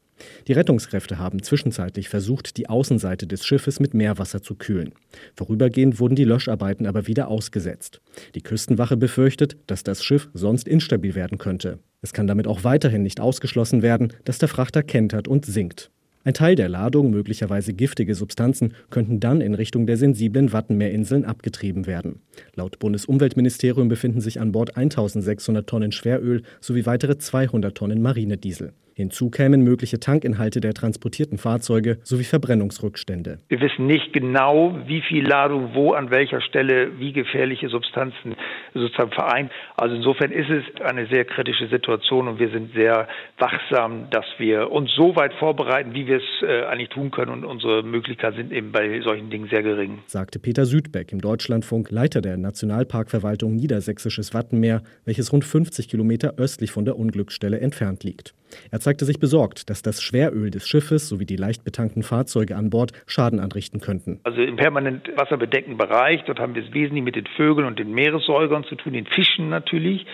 Die 0.47 0.53
Rettungskräfte 0.53 1.19
haben 1.19 1.43
zwischenzeitlich 1.43 2.07
versucht, 2.07 2.55
die 2.57 2.69
Außenseite 2.69 3.27
des 3.27 3.45
Schiffes 3.45 3.79
mit 3.81 3.93
Meerwasser 3.93 4.41
zu 4.41 4.55
kühlen. 4.55 4.93
Vorübergehend 5.35 5.99
wurden 5.99 6.15
die 6.15 6.23
Löscharbeiten 6.23 6.85
aber 6.85 7.07
wieder 7.07 7.27
ausgesetzt. 7.27 8.01
Die 8.33 8.41
Küstenwache 8.41 8.95
befürchtet, 8.95 9.57
dass 9.67 9.83
das 9.83 10.03
Schiff 10.03 10.29
sonst 10.33 10.67
instabil 10.67 11.15
werden 11.15 11.38
könnte. 11.38 11.79
Es 12.01 12.13
kann 12.13 12.27
damit 12.27 12.47
auch 12.47 12.63
weiterhin 12.63 13.03
nicht 13.03 13.19
ausgeschlossen 13.19 13.81
werden, 13.81 14.13
dass 14.23 14.38
der 14.38 14.47
Frachter 14.47 14.83
kentert 14.83 15.27
und 15.27 15.45
sinkt. 15.45 15.91
Ein 16.27 16.33
Teil 16.33 16.55
der 16.55 16.69
Ladung, 16.69 17.11
möglicherweise 17.11 17.75
giftige 17.75 18.15
Substanzen, 18.15 18.73
könnten 18.89 19.19
dann 19.19 19.41
in 19.41 19.53
Richtung 19.53 19.85
der 19.85 19.95
sensiblen 19.95 20.51
Wattenmeerinseln 20.51 21.23
abgetrieben 21.23 21.85
werden. 21.85 22.19
Laut 22.55 22.79
Bundesumweltministerium 22.79 23.89
befinden 23.89 24.21
sich 24.21 24.41
an 24.41 24.51
Bord 24.51 24.75
1600 24.75 25.67
Tonnen 25.69 25.91
Schweröl 25.91 26.41
sowie 26.59 26.88
weitere 26.88 27.19
200 27.19 27.77
Tonnen 27.77 28.01
Marinediesel. 28.01 28.73
Hinzu 28.97 29.29
kämen 29.29 29.62
mögliche 29.62 29.99
Tankinhalte 29.99 30.62
der 30.62 30.73
transportierten 30.73 31.38
Fahrzeuge 31.38 31.97
sowie 32.03 32.23
Verbrennungsrückstände. 32.23 33.39
Wir 33.49 33.60
wissen 33.60 33.88
nicht 33.88 34.13
genau, 34.13 34.73
wie 34.88 35.01
viel 35.01 35.27
Ladung 35.27 35.71
wo 35.73 35.91
an 35.91 36.12
welcher 36.12 36.39
Stelle 36.39 36.97
wie 36.97 37.12
gefährliche 37.12 37.67
Substanzen 37.67 38.36
sozusagen 38.73 39.12
vereint. 39.12 39.51
Also 39.75 39.95
insofern 39.95 40.31
ist 40.31 40.49
es 40.49 40.81
eine 40.81 41.08
sehr 41.08 41.25
kritische 41.25 41.67
Situation 41.67 42.29
und 42.29 42.39
wir 42.39 42.49
sind 42.51 42.73
sehr 42.73 43.10
wachsam, 43.38 44.10
dass 44.12 44.25
wir 44.38 44.71
uns 44.71 44.89
so 44.95 45.13
weit 45.17 45.34
vorbereiten, 45.34 45.93
wie 45.93 46.08
wir 46.08 46.17
es 46.17 46.47
äh, 46.47 46.63
eigentlich 46.63 46.89
tun 46.89 47.12
können 47.12 47.31
und 47.31 47.43
unsere 47.43 47.84
Möglichkeiten 47.84 48.38
sind 48.38 48.53
eben 48.53 48.71
bei 48.71 49.01
solchen 49.01 49.29
Dingen 49.29 49.49
sehr 49.49 49.62
gering. 49.62 49.99
Sagte 50.08 50.39
Peter 50.39 50.65
Südbeck 50.65 51.12
im 51.12 51.19
Deutschlandfunk, 51.19 51.91
Leiter 51.91 52.21
der 52.21 52.38
Nationalparkverwaltung 52.38 53.58
Niedersächsisches 53.58 54.34
Wattenmeer, 54.34 54.84
welches 55.03 55.34
rund 55.34 55.43
50 55.43 55.89
Kilometer 55.89 56.36
östlich 56.38 56.71
von 56.71 56.86
der 56.86 56.97
Unglücksstelle 56.97 57.60
entfernt 57.60 58.05
liegt. 58.05 58.34
Er 58.71 58.79
zeigte 58.79 59.05
sich 59.05 59.19
besorgt, 59.19 59.69
dass 59.69 59.81
das 59.81 60.01
Schweröl 60.01 60.51
des 60.51 60.67
Schiffes 60.67 61.08
sowie 61.10 61.25
die 61.25 61.36
leicht 61.36 61.63
betankten 61.63 62.03
Fahrzeuge 62.03 62.55
an 62.55 62.69
Bord 62.69 62.91
Schaden 63.08 63.39
anrichten 63.39 63.79
könnten. 63.79 64.19
Also 64.23 64.41
im 64.41 64.55
permanent 64.55 65.10
wasserbedeckten 65.15 65.77
Bereich, 65.77 66.23
dort 66.25 66.39
haben 66.39 66.55
wir 66.55 66.63
es 66.63 66.73
wesentlich 66.73 67.03
mit 67.03 67.15
den 67.15 67.27
Vögeln 67.36 67.67
und 67.67 67.79
den 67.79 67.91
Meeressäugern 67.93 68.63
zu 68.63 68.75
tun, 68.75 68.93
den 68.93 69.05
Fischen 69.05 69.49
natürlich. 69.49 70.05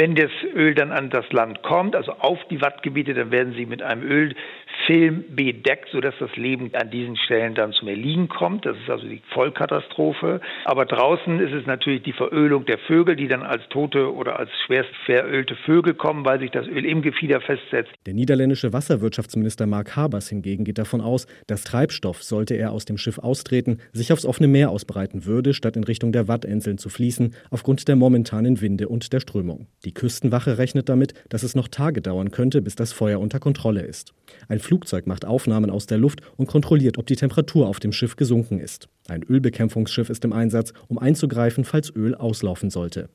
Wenn 0.00 0.14
das 0.14 0.30
Öl 0.54 0.76
dann 0.76 0.92
an 0.92 1.10
das 1.10 1.24
Land 1.32 1.64
kommt, 1.64 1.96
also 1.96 2.12
auf 2.12 2.38
die 2.52 2.60
Wattgebiete, 2.60 3.14
dann 3.14 3.32
werden 3.32 3.54
sie 3.54 3.66
mit 3.66 3.82
einem 3.82 4.04
Ölfilm 4.04 5.24
bedeckt, 5.34 5.88
sodass 5.90 6.14
das 6.20 6.36
Leben 6.36 6.70
an 6.72 6.88
diesen 6.92 7.16
Stellen 7.16 7.56
dann 7.56 7.72
zum 7.72 7.88
Erliegen 7.88 8.28
kommt. 8.28 8.64
Das 8.64 8.76
ist 8.76 8.88
also 8.88 9.08
die 9.08 9.20
Vollkatastrophe. 9.34 10.40
Aber 10.66 10.86
draußen 10.86 11.40
ist 11.40 11.52
es 11.52 11.66
natürlich 11.66 12.04
die 12.04 12.12
Verölung 12.12 12.64
der 12.64 12.78
Vögel, 12.78 13.16
die 13.16 13.26
dann 13.26 13.42
als 13.42 13.68
tote 13.70 14.14
oder 14.14 14.38
als 14.38 14.50
schwerst 14.66 14.94
verölte 15.04 15.56
Vögel 15.66 15.94
kommen, 15.94 16.24
weil 16.24 16.38
sich 16.38 16.52
das 16.52 16.68
Öl 16.68 16.84
im 16.84 17.02
Gefieder 17.02 17.40
festsetzt. 17.40 17.90
Der 18.06 18.14
niederländische 18.14 18.72
Wasserwirtschaftsminister 18.72 19.66
Mark 19.66 19.96
Habers 19.96 20.28
hingegen 20.28 20.62
geht 20.62 20.78
davon 20.78 21.00
aus, 21.00 21.26
dass 21.48 21.64
Treibstoff, 21.64 22.22
sollte 22.22 22.54
er 22.54 22.70
aus 22.70 22.84
dem 22.84 22.98
Schiff 22.98 23.18
austreten, 23.18 23.78
sich 23.92 24.12
aufs 24.12 24.24
offene 24.24 24.46
Meer 24.46 24.70
ausbreiten 24.70 25.26
würde, 25.26 25.54
statt 25.54 25.76
in 25.76 25.82
Richtung 25.82 26.12
der 26.12 26.28
Wattinseln 26.28 26.78
zu 26.78 26.88
fließen, 26.88 27.34
aufgrund 27.50 27.88
der 27.88 27.96
momentanen 27.96 28.60
Winde 28.60 28.86
und 28.86 29.12
der 29.12 29.18
Strömung. 29.18 29.66
Die 29.88 29.94
Küstenwache 29.94 30.58
rechnet 30.58 30.90
damit, 30.90 31.14
dass 31.30 31.42
es 31.42 31.54
noch 31.54 31.66
Tage 31.66 32.02
dauern 32.02 32.30
könnte, 32.30 32.60
bis 32.60 32.74
das 32.74 32.92
Feuer 32.92 33.20
unter 33.20 33.40
Kontrolle 33.40 33.80
ist. 33.80 34.12
Ein 34.46 34.58
Flugzeug 34.58 35.06
macht 35.06 35.24
Aufnahmen 35.24 35.70
aus 35.70 35.86
der 35.86 35.96
Luft 35.96 36.20
und 36.36 36.46
kontrolliert, 36.46 36.98
ob 36.98 37.06
die 37.06 37.16
Temperatur 37.16 37.66
auf 37.66 37.80
dem 37.80 37.92
Schiff 37.92 38.14
gesunken 38.16 38.60
ist. 38.60 38.90
Ein 39.08 39.22
Ölbekämpfungsschiff 39.22 40.10
ist 40.10 40.26
im 40.26 40.34
Einsatz, 40.34 40.74
um 40.88 40.98
einzugreifen, 40.98 41.64
falls 41.64 41.90
Öl 41.96 42.14
auslaufen 42.14 42.68
sollte. 42.68 43.08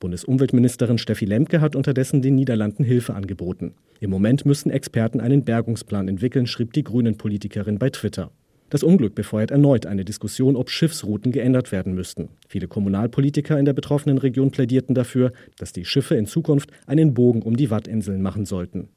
Bundesumweltministerin 0.00 0.96
Steffi 0.96 1.26
Lemke 1.26 1.60
hat 1.60 1.76
unterdessen 1.76 2.22
den 2.22 2.36
Niederlanden 2.36 2.84
Hilfe 2.84 3.12
angeboten. 3.12 3.74
Im 4.00 4.08
Moment 4.08 4.46
müssen 4.46 4.70
Experten 4.70 5.20
einen 5.20 5.44
Bergungsplan 5.44 6.08
entwickeln, 6.08 6.46
schrieb 6.46 6.72
die 6.72 6.84
Grünen-Politikerin 6.84 7.78
bei 7.78 7.90
Twitter. 7.90 8.30
Das 8.74 8.82
Unglück 8.82 9.14
befeuert 9.14 9.52
erneut 9.52 9.86
eine 9.86 10.04
Diskussion, 10.04 10.56
ob 10.56 10.68
Schiffsrouten 10.68 11.30
geändert 11.30 11.70
werden 11.70 11.94
müssten. 11.94 12.30
Viele 12.48 12.66
Kommunalpolitiker 12.66 13.56
in 13.56 13.66
der 13.66 13.72
betroffenen 13.72 14.18
Region 14.18 14.50
plädierten 14.50 14.96
dafür, 14.96 15.30
dass 15.58 15.72
die 15.72 15.84
Schiffe 15.84 16.16
in 16.16 16.26
Zukunft 16.26 16.72
einen 16.88 17.14
Bogen 17.14 17.42
um 17.42 17.56
die 17.56 17.70
Wattinseln 17.70 18.20
machen 18.20 18.46
sollten. 18.46 18.88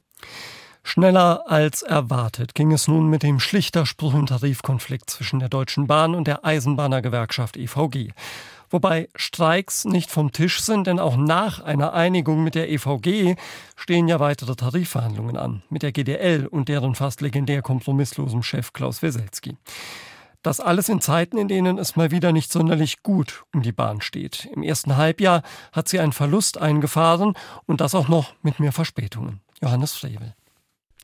Schneller 0.82 1.44
als 1.46 1.84
erwartet 1.84 2.56
ging 2.56 2.72
es 2.72 2.88
nun 2.88 3.08
mit 3.08 3.22
dem 3.22 3.40
Schlichterspruch 3.40 4.16
im 4.16 4.26
Tarifkonflikt 4.26 5.12
zwischen 5.12 5.38
der 5.40 5.50
Deutschen 5.50 5.86
Bahn 5.86 6.16
und 6.16 6.26
der 6.26 6.44
Eisenbahnergewerkschaft 6.44 7.56
EVG. 7.56 8.13
Wobei 8.70 9.08
Streiks 9.16 9.86
nicht 9.86 10.12
vom 10.12 10.32
Tisch 10.32 10.62
sind, 10.62 10.88
denn 10.88 11.00
auch 11.00 11.16
nach 11.16 11.62
einer 11.62 11.94
Einigung 11.94 12.44
mit 12.44 12.56
der 12.56 12.70
EVG 12.70 13.36
stehen 13.76 14.08
ja 14.08 14.20
weitere 14.20 14.56
Tarifverhandlungen 14.56 15.38
an, 15.38 15.64
mit 15.70 15.84
der 15.84 15.92
GDL 15.92 16.48
und 16.48 16.68
deren 16.68 16.96
fast 16.96 17.22
legendär 17.22 17.62
kompromisslosen 17.62 18.44
Chef 18.44 18.74
Klaus 18.74 19.02
Weselski. 19.02 19.58
Das 20.44 20.60
alles 20.60 20.88
in 20.88 21.02
Zeiten, 21.02 21.38
in 21.38 21.48
denen 21.48 21.78
es 21.78 21.96
mal 21.96 22.12
wieder 22.12 22.32
nicht 22.32 22.52
sonderlich 22.52 23.04
gut 23.04 23.44
um 23.54 23.64
die 23.64 23.72
Bahn 23.72 24.02
steht. 24.02 24.48
Im 24.54 24.64
ersten 24.64 24.96
Halbjahr 24.96 25.44
hat 25.72 25.88
sie 25.88 26.00
einen 26.00 26.14
Verlust 26.14 26.58
eingefahren 26.58 27.34
und 27.66 27.82
das 27.82 27.96
auch 27.96 28.08
noch 28.08 28.34
mit 28.44 28.60
mehr 28.60 28.72
Verspätungen. 28.72 29.42
Johannes 29.62 29.94
Frevel. 29.94 30.36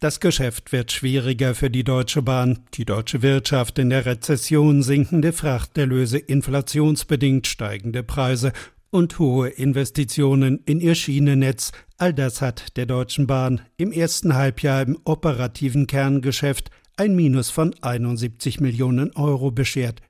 Das 0.04 0.20
Geschäft 0.20 0.74
wird 0.74 0.92
schwieriger 0.92 1.56
für 1.56 1.70
die 1.70 1.86
Deutsche 1.86 2.22
Bahn. 2.22 2.60
Die 2.74 2.84
deutsche 2.84 3.22
Wirtschaft 3.22 3.80
in 3.80 3.90
der 3.90 4.06
Rezession, 4.06 4.84
sinkende 4.84 5.32
Frachterlöse, 5.32 6.18
inflationsbedingt 6.18 7.48
steigende 7.48 8.04
Preise 8.04 8.52
und 8.90 9.18
hohe 9.18 9.48
Investitionen 9.48 10.60
in 10.66 10.82
ihr 10.82 10.96
Schienennetz. 10.96 11.72
All 11.98 12.14
das 12.14 12.42
hat 12.42 12.76
der 12.76 12.86
Deutschen 12.86 13.28
Bahn 13.28 13.62
im 13.78 13.94
ersten 13.94 14.36
Halbjahr 14.36 14.82
im 14.82 14.98
operativen 15.06 15.88
Kerngeschäft 15.88 16.70
ein 16.98 17.16
Minus 17.16 17.50
von 17.50 17.74
71 17.82 18.60
Millionen 18.60 19.16
Euro 19.16 19.52
beschert. 19.52 20.02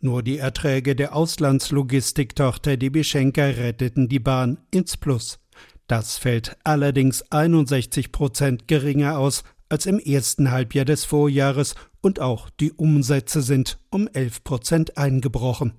Nur 0.00 0.22
die 0.22 0.38
Erträge 0.38 0.96
der 0.96 1.14
Auslandslogistiktochter 1.14 2.78
DB 2.78 3.04
Schenker 3.04 3.58
retteten 3.58 4.08
die 4.08 4.20
Bahn 4.20 4.56
ins 4.70 4.96
Plus. 4.96 5.38
Das 5.86 6.16
fällt 6.16 6.56
allerdings 6.64 7.30
61 7.30 8.10
Prozent 8.10 8.68
geringer 8.68 9.18
aus 9.18 9.44
als 9.68 9.86
im 9.86 9.98
ersten 9.98 10.50
Halbjahr 10.50 10.84
des 10.84 11.04
Vorjahres 11.04 11.74
und 12.00 12.20
auch 12.20 12.48
die 12.50 12.72
Umsätze 12.72 13.42
sind 13.42 13.78
um 13.90 14.08
11 14.08 14.44
Prozent 14.44 14.98
eingebrochen. 14.98 15.74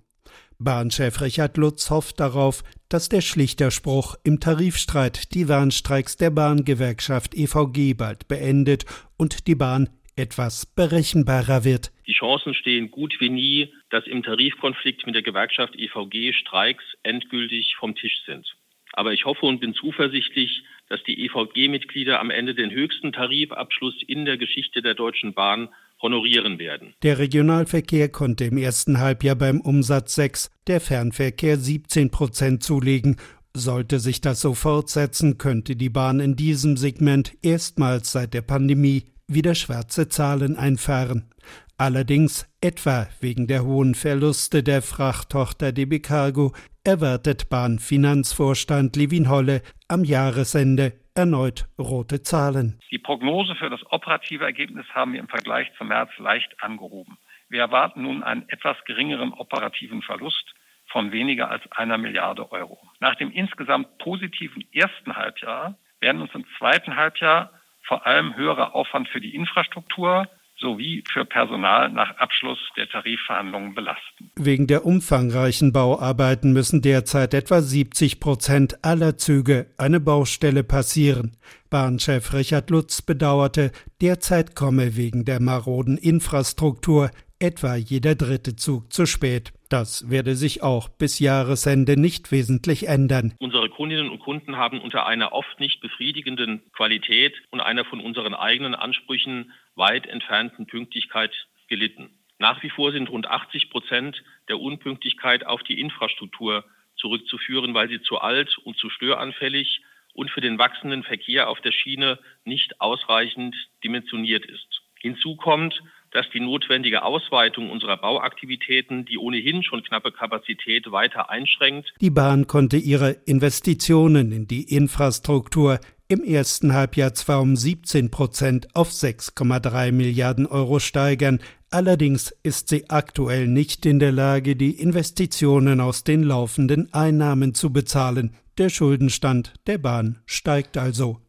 Bahnchef 0.58 1.22
Richard 1.22 1.58
Lutz 1.58 1.90
hofft 1.90 2.20
darauf, 2.20 2.64
dass 2.88 3.10
der 3.10 3.22
Schlichterspruch 3.22 4.16
im 4.24 4.40
Tarifstreit 4.40 5.34
die 5.34 5.50
Warnstreiks 5.50 6.18
der 6.18 6.30
Bahngewerkschaft 6.30 7.36
EVG 7.36 7.94
bald 7.94 8.28
beendet 8.28 8.86
und 9.18 9.48
die 9.48 9.56
Bahn 9.56 9.90
etwas 10.16 10.66
berechenbarer 10.66 11.66
wird. 11.66 11.92
Die 12.08 12.14
Chancen 12.14 12.54
stehen 12.54 12.90
gut 12.90 13.16
wie 13.20 13.30
nie, 13.30 13.74
dass 13.90 14.08
im 14.08 14.24
Tarifkonflikt 14.24 15.06
mit 15.06 15.16
der 15.16 15.24
Gewerkschaft 15.24 15.76
EVG 15.76 16.32
Streiks 16.34 16.84
endgültig 17.04 17.76
vom 17.78 17.96
Tisch 17.96 18.22
sind. 18.26 18.55
Aber 18.98 19.12
ich 19.12 19.26
hoffe 19.26 19.46
und 19.46 19.60
bin 19.60 19.74
zuversichtlich, 19.74 20.64
dass 20.88 21.04
die 21.04 21.26
EVG-Mitglieder 21.26 22.20
am 22.20 22.30
Ende 22.30 22.56
den 22.56 22.72
höchsten 22.72 23.12
Tarifabschluss 23.12 23.96
in 24.08 24.24
der 24.24 24.38
Geschichte 24.38 24.82
der 24.82 24.94
Deutschen 24.94 25.34
Bahn 25.34 25.70
honorieren 26.02 26.60
werden. 26.60 26.94
Der 27.04 27.20
Regionalverkehr 27.20 28.10
konnte 28.10 28.46
im 28.46 28.58
ersten 28.58 29.00
Halbjahr 29.00 29.36
beim 29.36 29.60
Umsatz 29.60 30.16
6, 30.16 30.50
der 30.68 30.80
Fernverkehr 30.80 31.58
17 31.58 32.10
Prozent 32.10 32.64
zulegen. 32.64 33.18
Sollte 33.54 34.00
sich 34.00 34.22
das 34.22 34.42
so 34.42 34.54
fortsetzen, 34.54 35.38
könnte 35.38 35.76
die 35.76 35.90
Bahn 35.90 36.20
in 36.20 36.36
diesem 36.36 36.78
Segment 36.78 37.34
erstmals 37.42 38.12
seit 38.12 38.34
der 38.34 38.42
Pandemie 38.42 39.04
wieder 39.28 39.56
schwarze 39.56 40.08
Zahlen 40.08 40.56
einfahren. 40.56 41.32
Allerdings, 41.78 42.50
etwa 42.62 43.08
wegen 43.20 43.48
der 43.48 43.66
hohen 43.66 43.96
Verluste 43.96 44.64
der 44.64 44.82
Frachttochter 44.82 45.74
DB 45.74 46.00
Cargo, 46.00 46.54
erwartet 46.86 47.50
Bahnfinanzvorstand 47.50 48.96
Levin 48.96 49.30
Holle 49.30 49.62
am 49.90 50.06
Jahresende 50.06 50.94
erneut 51.16 51.68
rote 51.78 52.22
Zahlen. 52.22 52.80
Die 52.92 52.98
Prognose 52.98 53.56
für 53.56 53.70
das 53.70 53.82
operative 53.92 54.46
Ergebnis 54.46 54.86
haben 54.94 55.14
wir 55.14 55.20
im 55.20 55.28
Vergleich 55.28 55.68
zum 55.78 55.90
März 55.90 56.12
leicht 56.18 56.56
angehoben. 56.62 57.18
Wir 57.50 57.60
erwarten 57.60 58.04
nun 58.04 58.24
einen 58.24 58.48
etwas 58.48 58.78
geringeren 58.86 59.34
operativen 59.34 60.02
Verlust 60.02 60.56
von 60.88 61.12
weniger 61.12 61.52
als 61.52 61.70
einer 61.72 61.98
Milliarde 61.98 62.52
Euro. 62.54 62.80
Nach 63.02 63.16
dem 63.16 63.32
insgesamt 63.32 63.98
positiven 63.98 64.64
ersten 64.72 65.16
Halbjahr 65.16 65.78
werden 66.00 66.22
uns 66.22 66.34
im 66.36 66.46
zweiten 66.58 66.96
Halbjahr 66.96 67.52
vor 67.84 68.06
allem 68.06 68.36
höherer 68.36 68.76
Aufwand 68.76 69.10
für 69.10 69.20
die 69.20 69.36
Infrastruktur 69.36 70.28
sowie 70.58 71.04
für 71.12 71.26
Personal 71.26 71.92
nach 71.92 72.18
Abschluss 72.18 72.60
der 72.78 72.88
Tarifverhandlungen 72.88 73.76
belasten. 73.76 74.32
Wegen 74.36 74.68
der 74.68 74.86
umfangreichen 74.86 75.74
Bauarbeiten 75.74 76.54
müssen 76.54 76.82
derzeit 76.82 77.34
etwa 77.34 77.62
70 77.62 78.20
Prozent 78.20 78.84
aller 78.84 79.18
Züge 79.18 79.68
eine 79.78 80.00
Baustelle 80.00 80.64
passieren. 80.64 81.38
Bahnchef 81.70 82.34
Richard 82.34 82.70
Lutz 82.70 83.02
bedauerte, 83.02 83.72
derzeit 84.02 84.56
komme 84.56 84.96
wegen 84.96 85.26
der 85.26 85.42
maroden 85.42 85.98
Infrastruktur 85.98 87.12
etwa 87.40 87.76
jeder 87.76 88.16
dritte 88.16 88.56
Zug 88.56 88.94
zu 88.94 89.06
spät. 89.06 89.52
Das 89.70 90.10
werde 90.10 90.36
sich 90.36 90.64
auch 90.64 90.90
bis 90.90 91.20
Jahresende 91.20 92.00
nicht 92.00 92.32
wesentlich 92.32 92.88
ändern. 92.88 93.34
Unsere 93.40 93.70
Kundinnen 93.70 94.10
und 94.10 94.20
Kunden 94.20 94.56
haben 94.56 94.80
unter 94.80 95.06
einer 95.06 95.34
oft 95.34 95.60
nicht 95.60 95.82
befriedigenden 95.82 96.62
Qualität 96.72 97.34
und 97.52 97.60
einer 97.60 97.84
von 97.84 98.00
unseren 98.00 98.34
eigenen 98.34 98.76
Ansprüchen 98.76 99.52
weit 99.76 100.08
entfernten 100.08 100.68
Pünktlichkeit 100.68 101.34
gelitten. 101.68 102.10
Nach 102.38 102.62
wie 102.64 102.70
vor 102.70 102.92
sind 102.92 103.10
rund 103.10 103.28
80 103.28 103.70
Prozent 103.70 104.24
der 104.50 104.60
Unpünktlichkeit 104.60 105.46
auf 105.46 105.64
die 105.64 105.80
Infrastruktur 105.80 106.66
zurückzuführen, 106.98 107.74
weil 107.74 107.90
sie 107.90 108.02
zu 108.02 108.18
alt 108.20 108.58
und 108.60 108.78
zu 108.78 108.90
störanfällig 108.90 109.82
und 110.14 110.32
für 110.32 110.42
den 110.42 110.58
wachsenden 110.58 111.04
Verkehr 111.04 111.50
auf 111.50 111.62
der 111.62 111.72
Schiene 111.72 112.20
nicht 112.46 112.82
ausreichend 112.82 113.56
dimensioniert 113.84 114.46
ist. 114.46 114.82
Hinzu 115.00 115.36
kommt, 115.36 115.82
dass 116.12 116.30
die 116.30 116.40
notwendige 116.40 117.04
Ausweitung 117.04 117.70
unserer 117.70 117.98
Bauaktivitäten 117.98 119.06
die 119.06 119.18
ohnehin 119.18 119.64
schon 119.64 119.84
knappe 119.84 120.14
Kapazität 120.14 120.90
weiter 120.92 121.30
einschränkt. 121.30 121.94
Die 122.00 122.10
Bahn 122.10 122.48
konnte 122.48 122.78
ihre 122.78 123.12
Investitionen 123.26 124.32
in 124.32 124.48
die 124.48 124.64
Infrastruktur 124.64 125.80
im 126.08 126.24
ersten 126.24 126.74
Halbjahr 126.74 127.14
zwar 127.14 127.42
um 127.42 127.56
17 127.56 128.12
Prozent 128.12 128.68
auf 128.76 128.92
6,3 128.92 129.92
Milliarden 129.92 130.46
Euro 130.46 130.80
steigern, 130.80 131.40
allerdings 131.70 132.34
ist 132.44 132.70
sie 132.70 132.90
aktuell 132.90 133.48
nicht 133.48 133.86
in 133.86 134.00
der 134.00 134.12
Lage, 134.12 134.56
die 134.56 134.80
Investitionen 134.80 135.82
aus 135.82 136.04
den 136.04 136.24
laufenden 136.24 136.94
Einnahmen 136.94 137.54
zu 137.54 137.72
bezahlen. 137.72 138.36
Der 138.58 138.70
Schuldenstand 138.70 139.54
der 139.68 139.78
Bahn 139.78 140.20
steigt 140.26 140.78
also. 140.78 141.20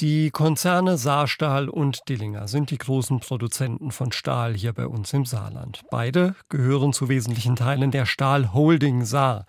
Die 0.00 0.30
Konzerne 0.30 0.98
Saarstahl 0.98 1.70
und 1.70 2.00
Dillinger 2.06 2.48
sind 2.48 2.70
die 2.70 2.76
großen 2.76 3.20
Produzenten 3.20 3.90
von 3.90 4.12
Stahl 4.12 4.54
hier 4.54 4.74
bei 4.74 4.86
uns 4.86 5.14
im 5.14 5.24
Saarland. 5.24 5.84
Beide 5.90 6.34
gehören 6.50 6.92
zu 6.92 7.08
wesentlichen 7.08 7.56
Teilen 7.56 7.90
der 7.92 8.04
Stahl 8.04 8.52
Holding 8.52 9.06
Saar. 9.06 9.46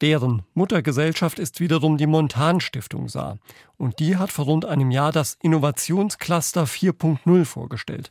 Deren 0.00 0.42
Muttergesellschaft 0.54 1.38
ist 1.38 1.60
wiederum 1.60 1.98
die 1.98 2.06
Montan 2.06 2.60
Stiftung 2.60 3.08
Saar. 3.08 3.36
Und 3.76 3.98
die 3.98 4.16
hat 4.16 4.32
vor 4.32 4.46
rund 4.46 4.64
einem 4.64 4.90
Jahr 4.90 5.12
das 5.12 5.36
Innovationscluster 5.42 6.64
4.0 6.64 7.44
vorgestellt. 7.44 8.10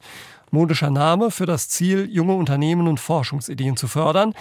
Modischer 0.51 0.91
Name 0.91 1.31
für 1.31 1.47
das 1.47 1.67
Ziel, 1.67 2.07
junge 2.11 2.33
Unternehmen 2.33 2.87
und 2.87 2.99
Forschungsideen 2.99 3.75
zu 3.75 3.87
fördern, 3.87 4.33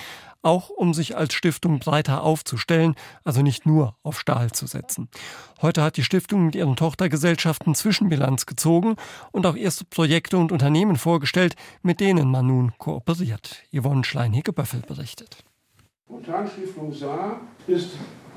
auch 0.42 0.68
um 0.68 0.92
sich 0.92 1.16
als 1.16 1.34
Stiftung 1.34 1.78
breiter 1.78 2.22
aufzustellen, 2.22 2.94
also 3.24 3.42
nicht 3.42 3.66
nur 3.66 3.96
auf 4.02 4.20
Stahl 4.20 4.52
zu 4.52 4.66
setzen. 4.66 5.08
Heute 5.62 5.82
hat 5.82 5.96
die 5.96 6.04
Stiftung 6.04 6.46
mit 6.46 6.54
ihren 6.54 6.76
Tochtergesellschaften 6.76 7.74
Zwischenbilanz 7.74 8.46
gezogen 8.46 8.96
und 9.32 9.46
auch 9.46 9.56
erste 9.56 9.84
Projekte 9.86 10.36
und 10.36 10.52
Unternehmen 10.52 10.96
vorgestellt, 10.96 11.56
mit 11.82 12.00
denen 12.00 12.30
man 12.30 12.46
nun 12.46 12.72
kooperiert. 12.78 13.62
Yvonne 13.72 14.04
Schlein-Hicke-Böffel 14.04 14.80
berichtet. 14.80 15.47
Montanstiftung 16.08 16.92
Saar 16.92 17.40
ist 17.66 17.90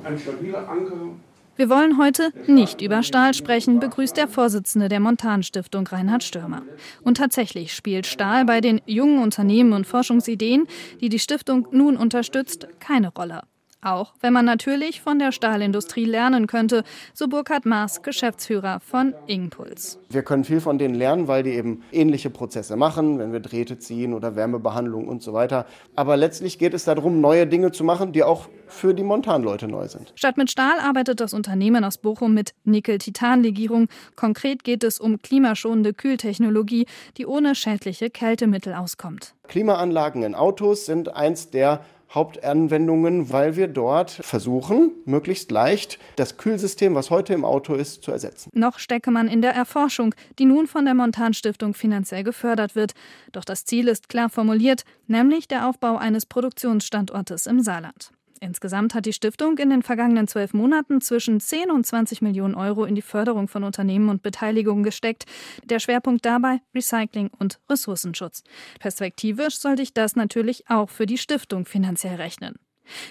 ein 0.04 0.18
stabiler 0.18 0.68
Anker 0.68 1.16
wir 1.58 1.70
wollen 1.70 2.00
heute 2.00 2.34
nicht 2.48 2.82
über 2.82 3.04
Stahl 3.04 3.34
sprechen, 3.36 3.80
begrüßt 3.80 4.16
der 4.16 4.28
Vorsitzende 4.28 4.88
der 4.88 5.00
Montan-Stiftung 5.00 5.86
Reinhard 5.86 6.24
Stürmer. 6.24 6.64
Und 7.04 7.18
tatsächlich 7.18 7.74
spielt 7.74 8.08
Stahl 8.08 8.46
bei 8.46 8.62
den 8.62 8.82
jungen 8.86 9.22
Unternehmen 9.22 9.74
und 9.74 9.86
Forschungsideen, 9.86 10.66
die 11.02 11.10
die 11.10 11.20
Stiftung 11.20 11.68
nun 11.72 11.98
unterstützt, 11.98 12.68
keine 12.80 13.10
Rolle. 13.10 13.44
Auch 13.84 14.14
wenn 14.22 14.32
man 14.32 14.46
natürlich 14.46 15.02
von 15.02 15.18
der 15.18 15.32
Stahlindustrie 15.32 16.06
lernen 16.06 16.46
könnte, 16.46 16.84
so 17.16 17.28
Burkhard 17.28 17.66
Maas, 17.66 18.04
Geschäftsführer 18.04 18.80
von 18.80 19.16
Ingpuls. 19.26 19.98
Wir 20.10 20.22
können 20.22 20.44
viel 20.44 20.62
von 20.62 20.78
denen 20.78 20.94
lernen, 20.94 21.28
weil 21.28 21.42
die 21.42 21.52
eben 21.52 21.82
ähnliche 21.92 22.30
Prozesse 22.30 22.76
machen, 22.76 23.18
wenn 23.18 23.34
wir 23.34 23.40
Drähte 23.40 23.80
ziehen 23.80 24.14
oder 24.14 24.36
Wärmebehandlung 24.36 25.08
und 25.08 25.24
so 25.24 25.34
weiter. 25.34 25.66
Aber 25.96 26.16
letztlich 26.16 26.60
geht 26.60 26.76
es 26.76 26.86
darum, 26.86 27.22
neue 27.22 27.48
Dinge 27.48 27.72
zu 27.72 27.84
machen, 27.84 28.12
die 28.12 28.24
auch 28.24 28.50
für 28.68 28.94
die 28.94 29.04
Montanleute 29.04 29.68
neu 29.68 29.88
sind. 29.88 30.14
Statt 30.16 30.38
mit 30.38 30.52
Stahl 30.52 30.80
arbeitet 30.80 31.20
das 31.20 31.34
Unternehmen 31.34 31.84
aus 31.84 31.98
Bochum 31.98 32.36
mit 32.36 32.54
Nickel-Titan-Legierung. 32.66 33.88
Konkret 34.16 34.64
geht 34.64 34.84
es 34.84 35.00
um 35.00 35.24
klimaschonende 35.24 35.94
Kühltechnologie, 35.94 36.86
die 37.18 37.26
ohne 37.26 37.56
schädliche 37.56 38.12
Kältemittel 38.12 38.76
auskommt. 38.76 39.34
Klimaanlagen 39.48 40.22
in 40.22 40.36
Autos 40.36 40.86
sind 40.86 41.14
eins 41.16 41.50
der 41.50 41.84
Hauptanwendungen, 42.14 43.32
weil 43.32 43.56
wir 43.56 43.68
dort 43.68 44.12
versuchen, 44.12 44.92
möglichst 45.06 45.52
leicht 45.52 45.98
das 46.18 46.38
Kühlsystem, 46.38 46.94
was 46.96 47.10
heute 47.10 47.34
im 47.34 47.46
Auto 47.46 47.74
ist, 47.74 48.04
zu 48.04 48.12
ersetzen. 48.12 48.50
Noch 48.54 48.80
stecke 48.80 49.12
man 49.12 49.28
in 49.28 49.42
der 49.42 49.54
Erforschung, 49.54 50.14
die 50.38 50.46
nun 50.46 50.68
von 50.68 50.86
der 50.86 50.94
Montan-Stiftung 50.94 51.74
finanziell 51.74 52.24
gefördert 52.24 52.76
wird. 52.76 52.94
Doch 53.32 53.46
das 53.46 53.66
Ziel 53.66 53.88
ist 53.88 54.10
klar 54.10 54.30
formuliert, 54.30 54.84
nämlich 55.08 55.48
der 55.48 55.68
Aufbau 55.68 55.98
eines 55.98 56.26
Produktionsstandortes 56.26 57.46
im 57.46 57.62
Saarland. 57.62 58.12
Insgesamt 58.44 58.96
hat 58.96 59.06
die 59.06 59.14
Stiftung 59.14 59.60
in 59.60 59.70
den 59.70 59.84
vergangenen 59.84 60.28
zwölf 60.28 60.56
Monaten 60.56 61.00
zwischen 61.00 61.40
10 61.40 61.70
und 61.70 61.86
20 61.86 62.24
Millionen 62.24 62.56
Euro 62.56 62.86
in 62.86 62.96
die 62.96 63.04
Förderung 63.04 63.48
von 63.48 63.64
Unternehmen 63.64 64.10
und 64.10 64.24
Beteiligungen 64.24 64.84
gesteckt. 64.84 65.26
Der 65.64 65.78
Schwerpunkt 65.78 66.26
dabei 66.26 66.60
Recycling 66.74 67.30
und 67.38 67.60
Ressourcenschutz. 67.70 68.44
Perspektivisch 68.80 69.60
sollte 69.60 69.84
ich 69.84 69.94
das 69.94 70.16
natürlich 70.16 70.68
auch 70.70 70.90
für 70.90 71.06
die 71.06 71.20
Stiftung 71.20 71.66
finanziell 71.66 72.16
rechnen. 72.16 72.56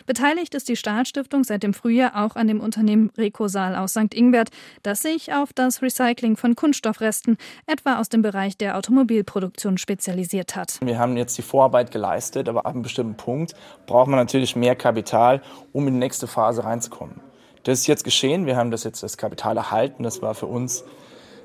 Beteiligt 0.07 0.55
ist 0.55 0.69
die 0.69 0.77
Stahlstiftung 0.77 1.45
seit 1.45 1.63
dem 1.63 1.75
Frühjahr 1.75 2.25
auch 2.25 2.37
an 2.37 2.49
dem 2.49 2.61
Unternehmen 2.61 3.11
Recosal 3.17 3.77
aus 3.77 3.93
St. 3.93 4.15
Ingbert, 4.15 4.51
das 4.83 5.03
sich 5.03 5.33
auf 5.33 5.53
das 5.53 5.83
Recycling 5.83 6.37
von 6.37 6.55
Kunststoffresten, 6.55 7.37
etwa 7.67 7.99
aus 7.99 8.09
dem 8.09 8.23
Bereich 8.23 8.57
der 8.57 8.77
Automobilproduktion, 8.77 9.79
spezialisiert 9.79 10.57
hat. 10.57 10.79
Wir 10.83 10.99
haben 10.99 11.17
jetzt 11.17 11.39
die 11.39 11.43
Vorarbeit 11.43 11.91
geleistet, 11.91 12.49
aber 12.49 12.67
ab 12.67 12.75
einem 12.75 12.83
bestimmten 12.83 13.17
Punkt 13.17 13.55
braucht 13.87 14.09
man 14.09 14.19
natürlich 14.19 14.57
mehr 14.57 14.77
Kapital, 14.77 15.43
um 15.73 15.87
in 15.89 15.95
die 15.95 16.01
nächste 16.01 16.27
Phase 16.27 16.65
reinzukommen. 16.65 17.21
Das 17.65 17.81
ist 17.81 17.87
jetzt 17.87 18.05
geschehen. 18.05 18.47
Wir 18.47 18.57
haben 18.57 18.71
das 18.71 18.85
jetzt 18.85 19.03
das 19.03 19.17
Kapital 19.17 19.57
erhalten. 19.57 20.03
Das 20.03 20.23
war 20.23 20.35
für 20.35 20.47
uns 20.47 20.85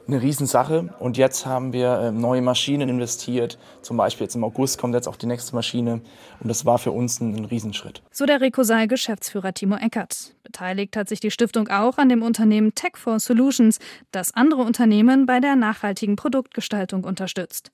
eine 0.07 0.21
Riesensache. 0.21 0.93
Und 0.99 1.17
jetzt 1.17 1.45
haben 1.45 1.73
wir 1.73 1.99
äh, 1.99 2.11
neue 2.11 2.41
Maschinen 2.41 2.89
investiert. 2.89 3.57
Zum 3.81 3.97
Beispiel 3.97 4.25
jetzt 4.25 4.35
im 4.35 4.43
August 4.43 4.77
kommt 4.77 4.93
jetzt 4.93 5.07
auch 5.07 5.15
die 5.15 5.25
nächste 5.25 5.55
Maschine. 5.55 6.01
Und 6.39 6.47
das 6.47 6.65
war 6.65 6.77
für 6.77 6.91
uns 6.91 7.19
ein, 7.21 7.45
Riesenschritt. 7.45 8.01
So 8.11 8.25
der 8.25 8.41
Recosal-Geschäftsführer 8.41 9.53
Timo 9.53 9.75
Eckert. 9.75 10.35
Beteiligt 10.43 10.95
hat 10.95 11.09
sich 11.09 11.19
die 11.19 11.31
Stiftung 11.31 11.67
auch 11.69 11.97
an 11.97 12.09
dem 12.09 12.21
Unternehmen 12.21 12.71
Tech4 12.71 13.19
Solutions, 13.19 13.79
das 14.11 14.33
andere 14.33 14.61
Unternehmen 14.61 15.25
bei 15.25 15.39
der 15.39 15.55
nachhaltigen 15.55 16.15
Produktgestaltung 16.15 17.03
unterstützt. 17.03 17.71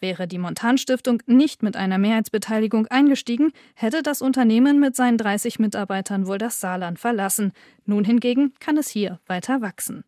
Wäre 0.00 0.26
die 0.26 0.38
Montan-Stiftung 0.38 1.22
nicht 1.26 1.62
mit 1.62 1.76
einer 1.76 1.98
Mehrheitsbeteiligung 1.98 2.86
eingestiegen, 2.86 3.52
hätte 3.74 4.02
das 4.02 4.22
Unternehmen 4.22 4.80
mit 4.80 4.96
seinen 4.96 5.18
30 5.18 5.58
Mitarbeitern 5.58 6.26
wohl 6.26 6.38
das 6.38 6.60
Saarland 6.60 6.98
verlassen. 6.98 7.52
Nun 7.84 8.04
hingegen 8.04 8.54
kann 8.60 8.76
es 8.76 8.88
hier 8.88 9.20
weiter 9.26 9.60
wachsen. 9.60 10.04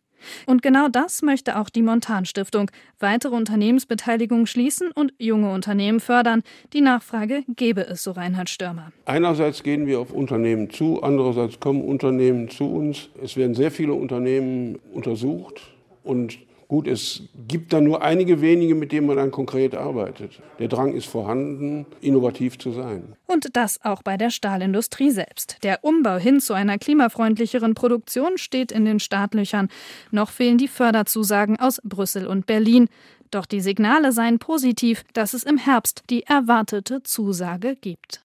Und 0.46 0.62
genau 0.62 0.88
das 0.88 1.22
möchte 1.22 1.58
auch 1.58 1.68
die 1.68 1.82
Montan 1.82 2.24
Stiftung. 2.24 2.70
Weitere 2.98 3.34
Unternehmensbeteiligungen 3.34 4.46
schließen 4.46 4.90
und 4.92 5.12
junge 5.18 5.52
Unternehmen 5.52 6.00
fördern. 6.00 6.42
Die 6.72 6.80
Nachfrage 6.80 7.44
gebe 7.48 7.86
es, 7.86 8.02
so 8.02 8.12
Reinhard 8.12 8.50
Störmer. 8.50 8.92
Einerseits 9.06 9.62
gehen 9.62 9.86
wir 9.86 10.00
auf 10.00 10.12
Unternehmen 10.12 10.70
zu, 10.70 11.02
andererseits 11.02 11.60
kommen 11.60 11.82
Unternehmen 11.82 12.48
zu 12.48 12.64
uns. 12.64 13.08
Es 13.22 13.36
werden 13.36 13.54
sehr 13.54 13.70
viele 13.70 13.94
Unternehmen 13.94 14.78
untersucht 14.92 15.60
und 16.02 16.38
Gut, 16.74 16.88
es 16.88 17.22
gibt 17.46 17.72
da 17.72 17.80
nur 17.80 18.02
einige 18.02 18.40
wenige, 18.40 18.74
mit 18.74 18.90
denen 18.90 19.06
man 19.06 19.16
dann 19.16 19.30
konkret 19.30 19.76
arbeitet. 19.76 20.40
Der 20.58 20.66
Drang 20.66 20.92
ist 20.92 21.06
vorhanden, 21.06 21.86
innovativ 22.00 22.58
zu 22.58 22.72
sein. 22.72 23.14
Und 23.28 23.56
das 23.56 23.84
auch 23.84 24.02
bei 24.02 24.16
der 24.16 24.30
Stahlindustrie 24.30 25.12
selbst. 25.12 25.58
Der 25.62 25.84
Umbau 25.84 26.16
hin 26.16 26.40
zu 26.40 26.52
einer 26.52 26.76
klimafreundlicheren 26.78 27.74
Produktion 27.74 28.38
steht 28.38 28.72
in 28.72 28.84
den 28.84 28.98
Startlöchern. 28.98 29.68
Noch 30.10 30.30
fehlen 30.30 30.58
die 30.58 30.66
Förderzusagen 30.66 31.60
aus 31.60 31.80
Brüssel 31.84 32.26
und 32.26 32.46
Berlin. 32.46 32.88
Doch 33.30 33.46
die 33.46 33.60
Signale 33.60 34.10
seien 34.10 34.40
positiv, 34.40 35.04
dass 35.12 35.32
es 35.32 35.44
im 35.44 35.58
Herbst 35.58 36.02
die 36.10 36.24
erwartete 36.24 37.04
Zusage 37.04 37.76
gibt. 37.76 38.23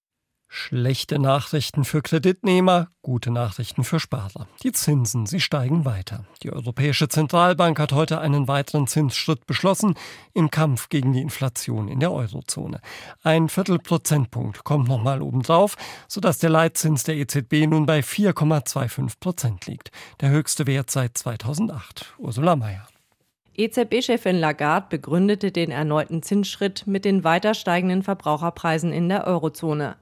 Schlechte 0.52 1.20
Nachrichten 1.20 1.84
für 1.84 2.02
Kreditnehmer, 2.02 2.88
gute 3.02 3.30
Nachrichten 3.30 3.84
für 3.84 4.00
Sparer. 4.00 4.48
Die 4.64 4.72
Zinsen, 4.72 5.24
sie 5.24 5.38
steigen 5.38 5.84
weiter. 5.84 6.24
Die 6.42 6.52
Europäische 6.52 7.08
Zentralbank 7.08 7.78
hat 7.78 7.92
heute 7.92 8.20
einen 8.20 8.48
weiteren 8.48 8.88
Zinsschritt 8.88 9.46
beschlossen 9.46 9.94
im 10.34 10.50
Kampf 10.50 10.88
gegen 10.88 11.12
die 11.12 11.20
Inflation 11.20 11.86
in 11.86 12.00
der 12.00 12.10
Eurozone. 12.10 12.80
Ein 13.22 13.48
Viertelprozentpunkt 13.48 14.64
kommt 14.64 14.88
nochmal 14.88 15.22
obendrauf, 15.22 15.76
sodass 16.08 16.40
der 16.40 16.50
Leitzins 16.50 17.04
der 17.04 17.14
EZB 17.14 17.68
nun 17.68 17.86
bei 17.86 18.00
4,25 18.00 19.20
Prozent 19.20 19.66
liegt. 19.68 19.92
Der 20.20 20.30
höchste 20.30 20.66
Wert 20.66 20.90
seit 20.90 21.16
2008. 21.16 22.12
Ursula 22.18 22.56
Mayer. 22.56 22.88
EZB-Chefin 23.54 24.40
Lagarde 24.40 24.88
begründete 24.90 25.52
den 25.52 25.70
erneuten 25.70 26.24
Zinsschritt 26.24 26.88
mit 26.88 27.04
den 27.04 27.22
weiter 27.22 27.54
steigenden 27.54 28.02
Verbraucherpreisen 28.02 28.92
in 28.92 29.08
der 29.08 29.28
Eurozone. 29.28 29.94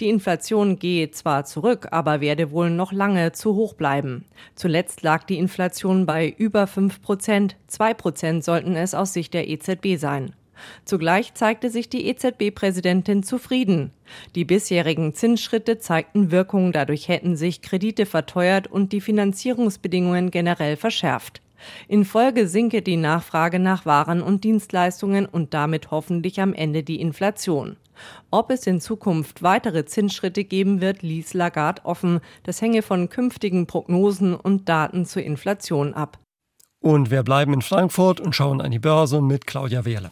Die 0.00 0.08
Inflation 0.08 0.78
gehe 0.78 1.10
zwar 1.10 1.44
zurück, 1.44 1.88
aber 1.90 2.20
werde 2.20 2.50
wohl 2.50 2.70
noch 2.70 2.92
lange 2.92 3.32
zu 3.32 3.54
hoch 3.54 3.74
bleiben. 3.74 4.24
Zuletzt 4.54 5.02
lag 5.02 5.24
die 5.24 5.38
Inflation 5.38 6.06
bei 6.06 6.34
über 6.38 6.66
5 6.66 7.02
Prozent. 7.02 7.56
2 7.68 7.94
Prozent 7.94 8.44
sollten 8.44 8.76
es 8.76 8.94
aus 8.94 9.12
Sicht 9.12 9.34
der 9.34 9.48
EZB 9.48 9.96
sein. 9.96 10.32
Zugleich 10.84 11.34
zeigte 11.34 11.70
sich 11.70 11.88
die 11.88 12.06
EZB-Präsidentin 12.08 13.22
zufrieden. 13.22 13.92
Die 14.34 14.44
bisherigen 14.44 15.14
Zinsschritte 15.14 15.78
zeigten 15.78 16.30
Wirkung, 16.30 16.72
dadurch 16.72 17.08
hätten 17.08 17.36
sich 17.36 17.62
Kredite 17.62 18.06
verteuert 18.06 18.66
und 18.66 18.92
die 18.92 19.00
Finanzierungsbedingungen 19.00 20.30
generell 20.30 20.76
verschärft. 20.76 21.42
In 21.88 22.04
Folge 22.04 22.48
sinke 22.48 22.82
die 22.82 22.96
Nachfrage 22.96 23.58
nach 23.58 23.86
Waren 23.86 24.22
und 24.22 24.44
Dienstleistungen 24.44 25.26
und 25.26 25.54
damit 25.54 25.90
hoffentlich 25.90 26.40
am 26.40 26.54
Ende 26.54 26.82
die 26.82 27.00
Inflation. 27.00 27.76
Ob 28.30 28.50
es 28.50 28.66
in 28.66 28.80
Zukunft 28.80 29.42
weitere 29.42 29.84
Zinsschritte 29.84 30.44
geben 30.44 30.80
wird, 30.80 31.02
ließ 31.02 31.34
Lagarde 31.34 31.84
offen. 31.84 32.20
Das 32.42 32.60
hänge 32.60 32.82
von 32.82 33.08
künftigen 33.08 33.66
Prognosen 33.66 34.34
und 34.34 34.68
Daten 34.68 35.06
zur 35.06 35.22
Inflation 35.22 35.94
ab. 35.94 36.18
Und 36.80 37.10
wir 37.10 37.22
bleiben 37.22 37.54
in 37.54 37.62
Frankfurt 37.62 38.20
und 38.20 38.34
schauen 38.34 38.60
an 38.60 38.70
die 38.70 38.78
Börse 38.78 39.20
mit 39.20 39.46
Claudia 39.46 39.84
Wehrle. 39.84 40.10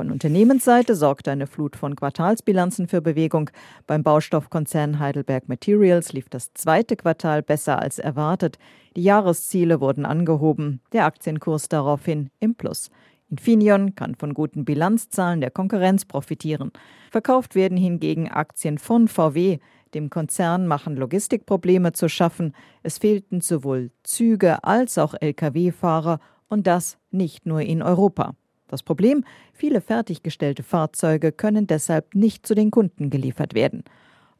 Von 0.00 0.10
Unternehmensseite 0.10 0.94
sorgte 0.96 1.30
eine 1.30 1.46
Flut 1.46 1.76
von 1.76 1.94
Quartalsbilanzen 1.94 2.88
für 2.88 3.02
Bewegung. 3.02 3.50
Beim 3.86 4.02
Baustoffkonzern 4.02 4.98
Heidelberg 4.98 5.46
Materials 5.46 6.14
lief 6.14 6.30
das 6.30 6.54
zweite 6.54 6.96
Quartal 6.96 7.42
besser 7.42 7.78
als 7.78 7.98
erwartet. 7.98 8.56
Die 8.96 9.02
Jahresziele 9.02 9.82
wurden 9.82 10.06
angehoben, 10.06 10.80
der 10.94 11.04
Aktienkurs 11.04 11.68
daraufhin 11.68 12.30
im 12.40 12.54
Plus. 12.54 12.88
Infineon 13.28 13.94
kann 13.94 14.14
von 14.14 14.32
guten 14.32 14.64
Bilanzzahlen 14.64 15.42
der 15.42 15.50
Konkurrenz 15.50 16.06
profitieren. 16.06 16.72
Verkauft 17.10 17.54
werden 17.54 17.76
hingegen 17.76 18.30
Aktien 18.30 18.78
von 18.78 19.06
VW. 19.06 19.58
Dem 19.92 20.08
Konzern 20.08 20.66
machen 20.66 20.96
Logistikprobleme 20.96 21.92
zu 21.92 22.08
schaffen. 22.08 22.54
Es 22.82 22.96
fehlten 22.96 23.42
sowohl 23.42 23.90
Züge 24.02 24.64
als 24.64 24.96
auch 24.96 25.12
Lkw-Fahrer 25.20 26.20
und 26.48 26.66
das 26.66 26.96
nicht 27.10 27.44
nur 27.44 27.60
in 27.60 27.82
Europa. 27.82 28.34
Das 28.70 28.84
Problem, 28.84 29.24
viele 29.52 29.80
fertiggestellte 29.80 30.62
Fahrzeuge 30.62 31.32
können 31.32 31.66
deshalb 31.66 32.14
nicht 32.14 32.46
zu 32.46 32.54
den 32.54 32.70
Kunden 32.70 33.10
geliefert 33.10 33.52
werden. 33.52 33.82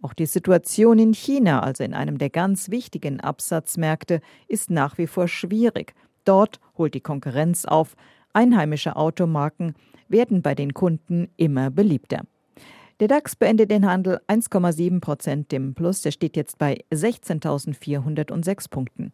Auch 0.03 0.15
die 0.15 0.27
Situation 0.27 1.01
in 1.01 1.15
China, 1.15 1.65
also 1.65 1.83
in 1.83 1.95
einem 1.95 2.17
der 2.17 2.31
ganz 2.31 2.71
wichtigen 2.71 3.19
Absatzmärkte, 3.19 4.21
ist 4.47 4.71
nach 4.71 4.99
wie 4.99 5.09
vor 5.09 5.27
schwierig. 5.27 5.95
Dort 6.25 6.61
holt 6.79 6.95
die 6.95 7.01
Konkurrenz 7.01 7.65
auf. 7.65 7.97
Einheimische 8.33 8.95
Automarken 8.95 9.75
werden 10.09 10.43
bei 10.43 10.55
den 10.55 10.75
Kunden 10.75 11.29
immer 11.37 11.71
beliebter. 11.71 12.23
Der 13.01 13.09
DAX 13.09 13.35
beendet 13.35 13.73
den 13.73 13.85
Handel 13.85 14.21
1,7 14.29 15.01
Prozent 15.01 15.53
im 15.53 15.75
Plus. 15.75 16.03
Der 16.03 16.13
steht 16.13 16.37
jetzt 16.37 16.57
bei 16.57 16.85
16.406 16.93 18.71
Punkten. 18.71 19.11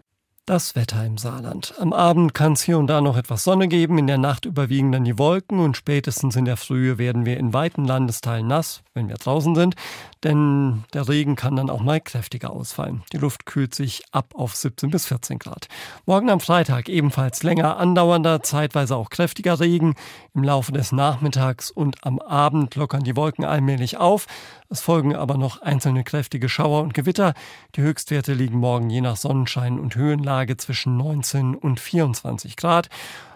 Das 0.47 0.77
Wetter 0.77 1.05
im 1.05 1.19
Saarland. 1.19 1.75
Am 1.81 1.93
Abend 1.93 2.33
kann 2.33 2.53
es 2.53 2.63
hier 2.63 2.79
und 2.79 2.87
da 2.87 3.01
noch 3.01 3.17
etwas 3.17 3.43
Sonne 3.43 3.67
geben, 3.67 3.99
in 3.99 4.07
der 4.07 4.17
Nacht 4.17 4.45
überwiegen 4.45 4.93
dann 4.93 5.03
die 5.03 5.19
Wolken 5.19 5.59
und 5.59 5.77
spätestens 5.77 6.37
in 6.37 6.45
der 6.45 6.57
Frühe 6.57 6.99
werden 6.99 7.27
wir 7.27 7.37
in 7.37 7.53
weiten 7.53 7.85
Landesteilen 7.85 8.47
nass, 8.47 8.85
wenn 8.95 9.09
wir 9.09 9.17
draußen 9.17 9.57
sind, 9.57 9.75
denn 10.23 10.85
der 10.93 11.09
Regen 11.09 11.35
kann 11.35 11.57
dann 11.57 11.69
auch 11.69 11.81
mal 11.81 12.01
kräftiger 12.01 12.51
ausfallen. 12.51 13.03
Die 13.13 13.17
Luft 13.17 13.45
kühlt 13.45 13.75
sich 13.75 14.05
ab 14.13 14.35
auf 14.37 14.55
17 14.55 14.89
bis 14.91 15.07
14 15.07 15.41
Grad. 15.41 15.67
Morgen 16.05 16.31
am 16.31 16.39
Freitag 16.39 16.89
ebenfalls 16.89 17.43
länger 17.43 17.79
andauernder, 17.79 18.41
zeitweise 18.45 18.95
auch 18.95 19.11
kräftiger 19.11 19.59
Regen. 19.59 19.97
Im 20.33 20.45
Laufe 20.45 20.71
des 20.71 20.93
Nachmittags 20.93 21.73
und 21.73 22.07
am 22.07 22.21
Abend 22.21 22.77
lockern 22.77 23.03
die 23.03 23.17
Wolken 23.17 23.45
allmählich 23.45 23.97
auf. 23.97 24.27
Es 24.69 24.81
folgen 24.81 25.15
aber 25.15 25.37
noch 25.37 25.63
einzelne 25.63 26.05
kräftige 26.05 26.49
Schauer 26.49 26.83
und 26.83 26.95
Gewitter. 26.95 27.35
Die 27.75 27.83
Höchstwerte 27.83 28.35
liegen 28.35 28.59
morgen 28.59 28.91
je 28.91 29.01
nach 29.01 29.17
Sonnenschein 29.17 29.79
und 29.79 29.95
Höhenlage 29.95 30.57
zwischen 30.57 30.97
19 30.97 31.55
und 31.55 31.81
24 31.81 32.57
Grad. 32.57 32.89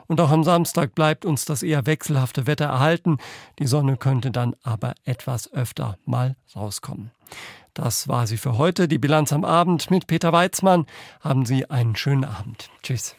Und 0.06 0.20
auch 0.20 0.30
am 0.30 0.42
Samstag 0.42 0.96
bleibt 0.96 1.24
uns 1.24 1.44
das 1.44 1.62
eher 1.62 1.86
wechselhafte 1.86 2.48
Wetter 2.48 2.64
erhalten. 2.64 3.18
Die 3.60 3.68
Sonne 3.68 3.96
könnte 3.96 4.32
dann 4.32 4.56
aber 4.64 4.94
etwas 5.04 5.52
öfter 5.52 5.98
mal 6.04 6.34
rauskommen. 6.56 7.12
Das 7.74 8.08
war 8.08 8.26
sie 8.26 8.36
für 8.36 8.58
heute, 8.58 8.88
die 8.88 8.98
Bilanz 8.98 9.32
am 9.32 9.44
Abend 9.44 9.88
mit 9.88 10.08
Peter 10.08 10.32
Weizmann. 10.32 10.86
Haben 11.20 11.46
Sie 11.46 11.70
einen 11.70 11.94
schönen 11.94 12.24
Abend. 12.24 12.70
Tschüss. 12.82 13.14